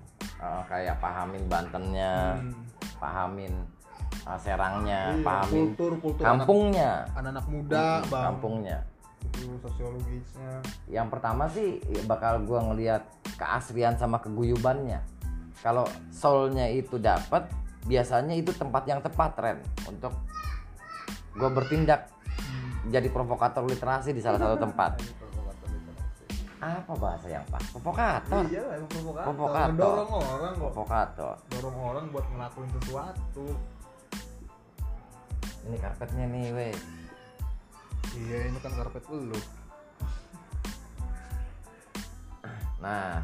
Eh, 0.43 0.61
kayak 0.67 0.99
pahamin 0.99 1.43
Bantennya, 1.47 2.35
Hmm. 2.35 2.51
pahamin 2.99 3.53
eh, 4.13 4.39
Serangnya, 4.39 5.15
Iya, 5.15 5.23
pahamin 5.23 5.71
kultur 5.71 5.91
kultur 6.03 6.23
kampungnya, 6.23 7.07
anak-anak 7.15 7.45
muda 7.47 7.79
Hmm, 7.79 8.11
bang 8.11 8.23
kampungnya. 8.27 8.79
itu 9.23 9.55
sosiologisnya 9.55 10.59
Yang 10.85 11.07
pertama 11.15 11.47
sih 11.47 11.79
bakal 12.03 12.43
gua 12.43 12.59
ngelihat 12.67 13.07
keaslian 13.39 13.95
sama 13.95 14.19
keguyubannya. 14.19 14.99
Kalau 15.63 15.87
soulnya 16.11 16.67
itu 16.67 16.99
dapat, 16.99 17.47
biasanya 17.87 18.35
itu 18.35 18.51
tempat 18.51 18.83
yang 18.83 18.99
tepat 18.99 19.31
Ren 19.39 19.59
untuk 19.87 20.11
gua 21.33 21.49
bertindak 21.49 22.11
jadi 22.91 23.07
provokator 23.07 23.63
literasi 23.63 24.11
di 24.11 24.19
salah 24.19 24.43
satu 24.43 24.59
tempat. 24.59 24.99
Apa 26.63 26.93
bahasa 26.95 27.27
yang 27.27 27.43
pas? 27.51 27.59
Provokator. 27.69 28.43
iya 28.47 28.63
emang 28.73 28.87
provokator 28.87 29.25
Provokator. 29.27 29.67
ngedorong 29.75 30.11
orang 30.15 30.51
kok 30.53 30.61
Provokator. 30.63 31.33
dorong 31.51 31.77
orang 31.77 32.05
buat 32.09 32.25
ngelakuin 32.25 32.69
sesuatu 32.73 33.47
Ini 35.63 35.77
karpetnya 35.77 36.25
nih, 36.25 36.47
weh. 36.51 36.75
iya 38.15 38.47
ini 38.47 38.57
kan 38.59 38.71
karpet 38.73 39.03
lu 39.09 39.39
Nah, 42.79 43.23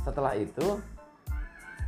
setelah 0.00 0.32
itu 0.32 0.80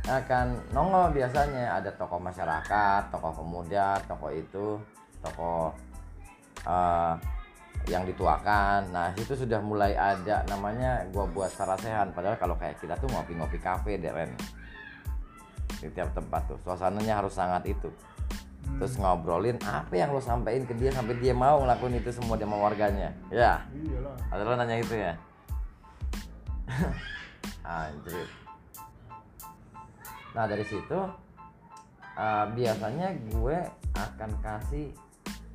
akan 0.03 0.47
nongol 0.69 1.09
biasanya 1.11 1.77
ada 1.77 1.89
tokoh 1.93 2.17
masyarakat, 2.17 3.09
tokoh 3.09 3.33
pemuda, 3.37 3.97
tokoh 4.05 4.29
itu, 4.29 4.77
tokoh 5.19 5.73
eh, 6.61 7.13
yang 7.89 8.03
dituakan. 8.05 8.91
Nah, 8.93 9.13
itu 9.17 9.33
sudah 9.33 9.61
mulai 9.63 9.97
ada 9.97 10.45
namanya 10.49 11.05
gua 11.09 11.25
buat 11.29 11.49
sarasehan. 11.49 12.13
Padahal 12.13 12.37
kalau 12.37 12.55
kayak 12.59 12.77
kita 12.77 12.97
tuh 12.99 13.09
ngopi-ngopi 13.09 13.57
kafe 13.57 13.97
deh 13.97 14.11
Ren. 14.11 14.33
Di 15.81 15.89
tiap 15.89 16.13
tempat 16.13 16.45
tuh, 16.45 16.59
suasananya 16.61 17.23
harus 17.23 17.33
sangat 17.33 17.65
itu. 17.65 17.89
terus 18.79 18.95
ngobrolin 18.95 19.59
apa 19.67 19.93
yang 19.93 20.15
lo 20.15 20.21
sampein 20.23 20.63
ke 20.63 20.71
dia 20.77 20.93
sampai 20.95 21.19
dia 21.19 21.35
mau 21.35 21.59
ngelakuin 21.59 21.99
itu 22.01 22.13
semua 22.13 22.39
sama 22.39 22.55
warganya 22.55 23.11
ya 23.27 23.61
iyalah 23.67 24.15
ada 24.31 24.41
lo 24.47 24.53
nanya 24.55 24.77
itu 24.79 24.95
ya 24.95 25.13
anjir 27.67 28.27
nah 30.31 30.47
dari 30.47 30.63
situ 30.63 30.99
eh, 32.15 32.45
biasanya 32.55 33.07
gue 33.27 33.57
akan 33.97 34.31
kasih 34.39 34.87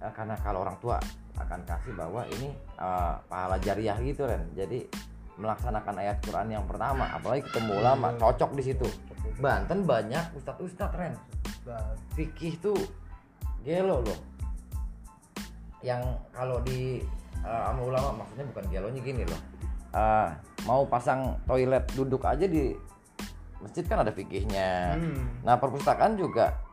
eh, 0.02 0.12
karena 0.12 0.36
kalau 0.44 0.62
orang 0.62 0.76
tua 0.78 1.00
akan 1.36 1.60
kasih 1.68 1.92
bahwa 1.94 2.24
ini 2.38 2.52
eh, 2.80 3.14
pahala 3.28 3.56
jariah 3.60 3.96
gitu 4.00 4.24
kan 4.24 4.42
jadi 4.56 4.88
melaksanakan 5.36 5.94
ayat 6.00 6.16
Quran 6.24 6.48
yang 6.48 6.64
pertama 6.64 7.12
apalagi 7.12 7.44
ketemu 7.44 7.72
ulama 7.80 8.08
cocok 8.16 8.56
di 8.56 8.62
situ. 8.72 8.88
Banten 9.36 9.84
banyak 9.84 10.32
ustadz 10.32 10.64
ustadz 10.64 10.96
Ren 10.96 11.12
fikih 12.16 12.56
tuh 12.62 12.78
gelo 13.60 14.00
loh. 14.00 14.20
Yang 15.84 16.02
kalau 16.32 16.58
di 16.64 17.04
sama 17.44 17.82
ulama 17.84 18.24
maksudnya 18.24 18.48
bukan 18.48 18.64
gelonya 18.72 19.00
gini 19.04 19.22
loh. 19.28 19.40
Eh, 19.92 20.28
mau 20.64 20.82
pasang 20.88 21.36
toilet 21.44 21.84
duduk 21.94 22.24
aja 22.24 22.48
di 22.48 22.72
masjid 23.60 23.84
kan 23.84 24.04
ada 24.04 24.12
fikihnya. 24.12 24.96
Hmm. 24.96 25.42
nah 25.44 25.56
perpustakaan 25.56 26.16
juga 26.16 26.65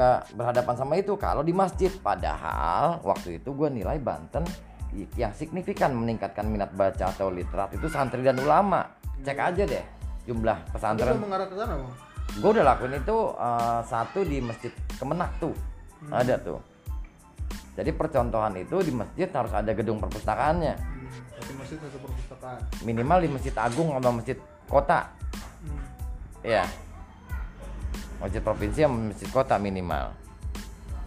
suka 0.00 0.24
berhadapan 0.32 0.74
sama 0.80 0.96
itu 0.96 1.12
kalau 1.20 1.44
di 1.44 1.52
masjid. 1.52 1.92
Padahal 1.92 3.04
waktu 3.04 3.36
itu 3.36 3.52
gue 3.52 3.68
nilai 3.68 4.00
Banten 4.00 4.48
yang 5.20 5.36
signifikan 5.36 5.92
meningkatkan 5.92 6.48
minat 6.48 6.72
baca 6.72 7.12
atau 7.12 7.28
literat 7.28 7.76
itu 7.76 7.84
santri 7.92 8.24
dan 8.24 8.40
ulama. 8.40 8.96
Cek 9.20 9.36
aja 9.36 9.62
deh 9.68 9.84
jumlah 10.24 10.56
pesantren. 10.72 11.20
Lu 11.20 11.28
mengarah 11.28 11.44
ke 11.44 11.52
sana 11.52 11.76
bang? 11.76 11.92
Gue 12.40 12.50
udah 12.56 12.64
lakuin 12.64 12.96
itu 12.96 13.18
eh, 13.36 13.80
satu 13.84 14.20
di 14.24 14.40
masjid 14.40 14.72
Kemenak 14.96 15.36
tuh. 15.36 15.52
Ada 16.08 16.40
tuh. 16.40 16.64
Jadi 17.76 17.92
percontohan 17.92 18.56
itu 18.56 18.80
di 18.80 18.92
masjid 18.96 19.28
harus 19.28 19.52
ada 19.52 19.68
gedung 19.76 20.00
perpustakaannya. 20.00 20.74
Hmm. 20.80 21.12
satu 21.36 21.52
masjid 21.60 21.76
satu 21.76 21.98
perpustakaan. 22.00 22.60
Minimal 22.88 23.18
di 23.20 23.28
masjid 23.36 23.54
agung 23.60 23.92
atau 23.92 24.16
masjid 24.16 24.40
kota. 24.64 25.12
Hmm. 25.60 25.84
ya 26.40 26.64
masjid 28.20 28.44
provinsi 28.44 28.84
sama 28.84 29.10
masjid 29.10 29.28
kota 29.32 29.56
minimal. 29.56 30.12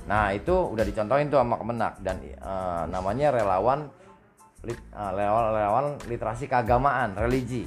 Nah 0.10 0.36
itu 0.36 0.52
udah 0.52 0.84
dicontohin 0.84 1.32
tuh 1.32 1.40
sama 1.40 1.56
Kemenak 1.56 1.94
dan 2.04 2.20
eh, 2.20 2.84
namanya 2.90 3.32
relawan 3.32 3.88
lit- 4.66 4.90
eh, 4.92 5.12
relawan 5.14 5.54
relawan 5.54 5.86
literasi 6.10 6.50
keagamaan 6.50 7.16
religi. 7.16 7.64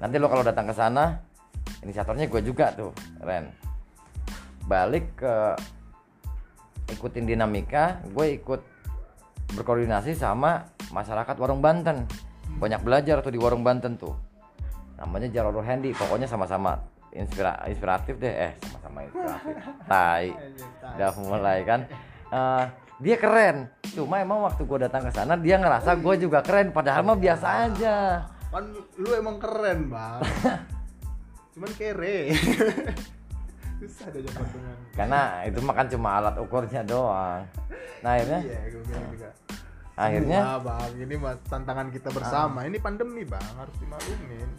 Nanti 0.00 0.16
lo 0.16 0.26
kalau 0.26 0.42
datang 0.42 0.66
ke 0.66 0.74
sana 0.74 1.20
inisiatornya 1.84 2.26
gue 2.26 2.42
juga 2.42 2.72
tuh 2.74 2.90
Ren. 3.22 3.52
Balik 4.66 5.20
ke 5.20 5.34
ikutin 6.88 7.28
dinamika 7.28 8.00
gue 8.08 8.40
ikut 8.40 8.60
berkoordinasi 9.54 10.16
sama 10.16 10.64
masyarakat 10.90 11.36
warung 11.36 11.60
Banten. 11.60 12.08
Banyak 12.58 12.80
belajar 12.82 13.20
tuh 13.20 13.30
di 13.30 13.38
warung 13.38 13.62
Banten 13.62 14.00
tuh. 14.00 14.16
Namanya 14.98 15.30
Jaroro 15.30 15.62
Handy 15.62 15.94
pokoknya 15.94 16.26
sama-sama 16.26 16.74
inspira 17.14 17.56
inspiratif 17.70 18.20
deh 18.20 18.34
eh 18.34 18.52
sama-sama 18.98 19.00
inspiratif 19.06 19.74
tai. 19.86 20.28
Udah 20.98 21.10
mulai 21.22 21.58
kan. 21.62 21.80
Eh, 22.28 22.64
dia 22.98 23.16
keren. 23.16 23.70
Cuma 23.94 24.18
emang 24.18 24.42
waktu 24.42 24.62
gue 24.66 24.78
datang 24.90 25.06
ke 25.06 25.12
sana 25.14 25.38
dia 25.38 25.56
ngerasa 25.56 25.94
gue 25.98 26.14
juga 26.18 26.42
keren. 26.42 26.74
Padahal 26.74 27.06
mah 27.06 27.18
biasa 27.18 27.46
aja. 27.70 28.26
Kan 28.50 28.64
lu 28.98 29.10
emang 29.14 29.38
keren 29.38 29.86
bang. 29.86 30.20
Cuman 31.54 31.70
kere. 31.78 32.18
Susah 33.78 34.10
ada 34.10 34.18
dengan 34.18 34.42
karena 34.98 35.46
itu 35.46 35.62
mah 35.62 35.70
kan 35.78 35.86
cuma 35.86 36.18
alat 36.18 36.34
ukurnya 36.42 36.82
doang. 36.82 37.46
Nah 38.02 38.10
akhirnya? 38.18 38.40
Iya 38.42 38.58
gue 38.74 38.82
bilang 38.82 39.06
juga. 39.14 39.30
Akhirnya? 39.94 40.38
Bang. 40.58 40.90
Ini 40.98 41.14
tantangan 41.46 41.86
kita 41.94 42.10
bersama. 42.10 42.66
Ini 42.66 42.78
pandemi 42.82 43.22
bang. 43.22 43.46
Harus 43.54 43.78
dimaklumin. 43.78 44.50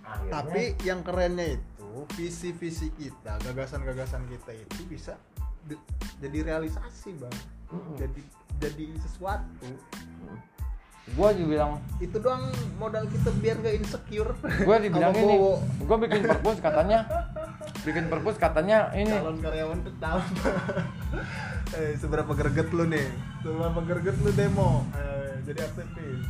Akhirnya? 0.00 0.32
Tapi 0.32 0.62
yang 0.88 1.04
kerennya 1.04 1.60
itu 1.60 1.75
visi-visi 2.12 2.92
kita 2.92 3.40
gagasan-gagasan 3.40 4.28
kita 4.28 4.52
itu 4.52 4.80
bisa 4.84 5.16
di- 5.64 5.80
jadi 6.20 6.52
realisasi 6.52 7.16
bang. 7.16 7.36
Jadi 7.96 8.20
jadi 8.60 8.86
sesuatu. 9.00 9.68
Gue 11.06 11.30
juga 11.38 11.48
bilang 11.54 11.72
itu 12.02 12.18
doang 12.18 12.50
modal 12.82 13.06
kita 13.06 13.30
biar 13.38 13.62
gak 13.62 13.78
insecure. 13.78 14.34
gue 14.42 14.76
dibilang 14.82 15.14
ini 15.14 15.38
gue 15.86 15.96
bikin 16.02 16.22
perpus 16.26 16.58
katanya 16.58 17.06
bikin 17.86 18.10
perpus 18.10 18.36
katanya 18.36 18.90
ini. 18.90 19.14
Calon 19.14 19.38
karyawan 19.38 19.80
tetap 19.86 20.18
eh, 21.78 21.94
seberapa 21.94 22.32
greget 22.34 22.74
lu 22.74 22.90
nih? 22.90 23.06
Seberapa 23.46 23.80
greget 23.86 24.18
lu 24.18 24.30
demo? 24.34 24.82
Eh, 24.98 25.38
jadi 25.46 25.62
aktivis. 25.70 26.26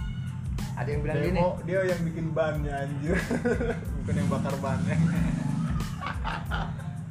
Ada 0.77 0.89
yang 0.93 1.01
bilang 1.09 1.17
gini. 1.25 1.41
demo 1.41 1.49
dia 1.65 1.81
yang 1.89 2.01
bikin 2.05 2.27
bannya 2.37 2.73
anjir. 2.77 3.17
Bukan 4.05 4.13
yang 4.13 4.29
bakar 4.29 4.55
bannya 4.61 4.97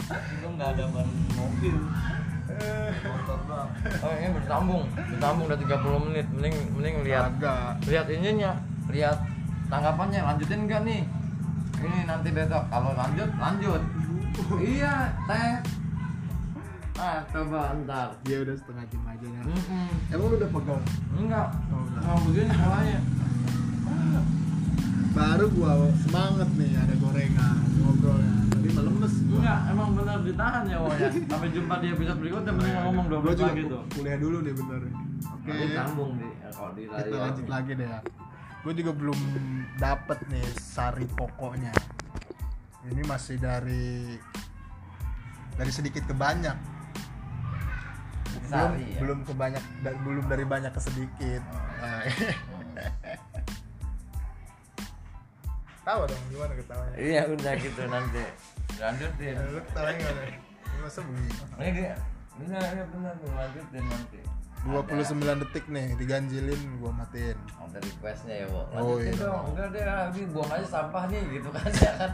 Itu 0.06 0.48
nggak 0.48 0.70
ada 0.72 0.84
ban 0.90 1.08
mobil, 1.34 1.76
Eh, 2.46 2.90
motor 3.04 3.40
doang. 3.44 3.70
oh 4.00 4.12
ini 4.14 4.30
bersambung 4.32 4.84
bersambung 4.88 5.46
udah 5.46 5.60
30 5.60 6.06
menit. 6.06 6.28
Mending 6.30 6.56
mending 6.72 6.96
lihat. 7.02 7.24
Agak 7.34 7.82
lihat 7.84 8.06
ininya. 8.08 8.52
Lihat 8.88 9.18
tanggapannya. 9.66 10.22
Lanjutin 10.22 10.64
enggak 10.64 10.86
nih? 10.86 11.02
Ini 11.76 12.00
nanti 12.06 12.30
besok. 12.30 12.64
Kalau 12.70 12.94
lanjut 12.94 13.30
lanjut. 13.36 13.82
Iya 14.58 14.94
teh. 15.26 15.54
Ah 16.96 17.20
coba 17.28 17.76
ntar. 17.82 18.08
Dia 18.24 18.40
udah 18.40 18.56
setengah 18.56 18.86
jam 18.88 19.04
aja 19.04 19.28
ya 19.28 19.42
Mm-mm. 19.44 19.88
emang 20.14 20.28
lu 20.32 20.36
udah 20.38 20.52
pegang? 20.54 20.84
Enggak. 21.12 21.48
Oh, 21.68 21.82
enggak. 21.82 22.04
mau 22.06 22.20
begini 22.24 22.52
polanya 22.54 23.00
baru 25.15 25.47
gua 25.49 25.71
semangat 26.04 26.49
nih 26.54 26.75
ada 26.75 26.93
gorengan 26.99 27.58
ngobrol 27.80 28.19
ya 28.19 28.36
tadi 28.51 28.67
melemes 28.69 29.13
gua. 29.25 29.38
Enggak 29.39 29.60
emang 29.71 29.89
benar 29.95 30.17
ditahan 30.21 30.63
ya 30.67 30.78
Woya 30.78 31.08
sampai 31.08 31.49
jumpa 31.49 31.73
di 31.80 31.88
episode 31.89 32.19
berikutnya 32.19 32.51
mending 32.51 32.75
ngomong 32.84 33.06
dua 33.08 33.19
juga 33.23 33.43
lagi 33.47 33.62
tuh. 33.65 33.84
kuliah 33.95 34.17
dulu 34.19 34.38
nih 34.41 34.54
bener. 34.54 34.82
Oke. 35.25 35.49
Nanti 35.49 35.67
sambung 35.71 36.12
di 36.15 36.28
kalau 36.51 36.71
di 36.73 36.82
kita 36.84 36.99
layar. 36.99 37.21
lanjut 37.23 37.47
lagi 37.47 37.71
deh 37.73 37.88
ya. 37.88 37.99
Gue 38.60 38.73
juga 38.73 38.91
belum 38.91 39.19
dapet 39.78 40.17
nih 40.28 40.45
sari 40.58 41.06
pokoknya. 41.08 41.69
Ini 42.86 43.01
masih 43.06 43.38
dari 43.38 44.17
dari 45.56 45.71
sedikit 45.71 46.04
ke 46.04 46.13
banyak. 46.13 46.58
Belum 48.36 48.51
Sari, 48.51 48.84
ya? 48.84 48.99
belum 49.01 49.19
ke 49.21 49.34
banyak 49.34 49.63
da- 49.82 49.99
belum 50.01 50.25
dari 50.28 50.45
banyak 50.45 50.69
ke 50.69 50.82
sedikit. 50.84 51.41
Nah, 51.80 52.01
tahu 55.86 56.02
dong 56.10 56.24
gimana 56.34 56.54
ketawanya. 56.58 56.95
Iya 56.98 57.21
udah 57.30 57.54
gitu 57.62 57.82
nanti. 57.86 58.24
Lanjutin. 58.82 59.34
Lu 59.54 59.60
ketawanya 59.69 59.98
gimana? 60.02 60.21
Ini 60.26 60.78
masa 60.82 61.00
begitu 61.06 61.43
ini 61.62 61.69
dia. 61.71 61.95
Benar 62.41 62.67
ya 62.74 62.86
benar. 62.89 63.13
Tuh 63.21 63.30
lanjutin 63.32 63.86
nanti. 63.86 64.19
29 64.65 65.21
detik 65.45 65.69
nih 65.69 65.93
diganjilin 65.93 66.82
gua 66.82 66.89
matiin. 66.89 67.38
Ada 67.62 67.78
requestnya 67.78 68.34
ya 68.34 68.45
Bo? 68.50 68.65
Oh, 68.74 68.98
iya. 68.98 69.13
dong. 69.13 69.54
Udah 69.54 69.69
deh 69.69 69.86
ini 69.86 70.26
buang 70.34 70.50
aja 70.50 70.65
sampah 70.65 71.06
nih 71.06 71.21
gitu 71.38 71.54
kan 71.54 71.69
ya 71.86 71.91
kan? 72.02 72.12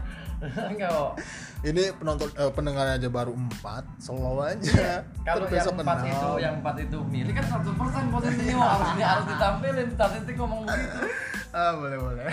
Enggak 0.67 0.89
Bo? 0.91 1.15
Ini 1.63 1.83
penonton 1.95 2.27
eh, 2.35 2.51
pendengarnya 2.51 2.99
aja 2.99 3.07
baru 3.07 3.31
4 3.31 4.03
slow 4.03 4.43
aja. 4.43 4.99
Kalau 5.23 5.47
Ntar 5.47 5.63
yang 5.63 5.79
empat 5.79 5.97
enam. 6.03 6.11
itu 6.11 6.29
yang 6.43 6.55
empat 6.59 6.75
itu 6.83 6.97
milih 7.07 7.33
kan 7.39 7.45
100% 7.63 8.11
posisinya 8.19 8.55
Bo. 8.59 8.67
harus 8.67 8.89
harus 8.99 9.25
ditampilin 9.31 9.87
statistik 9.95 10.35
ngomong 10.35 10.59
begitu. 10.67 10.97
Ah 11.55 11.71
boleh 11.79 11.97
boleh 12.03 12.27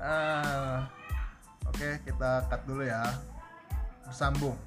ah 0.00 0.88
oke 1.68 2.02
kita 2.04 2.48
cut 2.48 2.60
dulu 2.64 2.82
ya. 2.84 3.04
Bersambung 4.04 4.58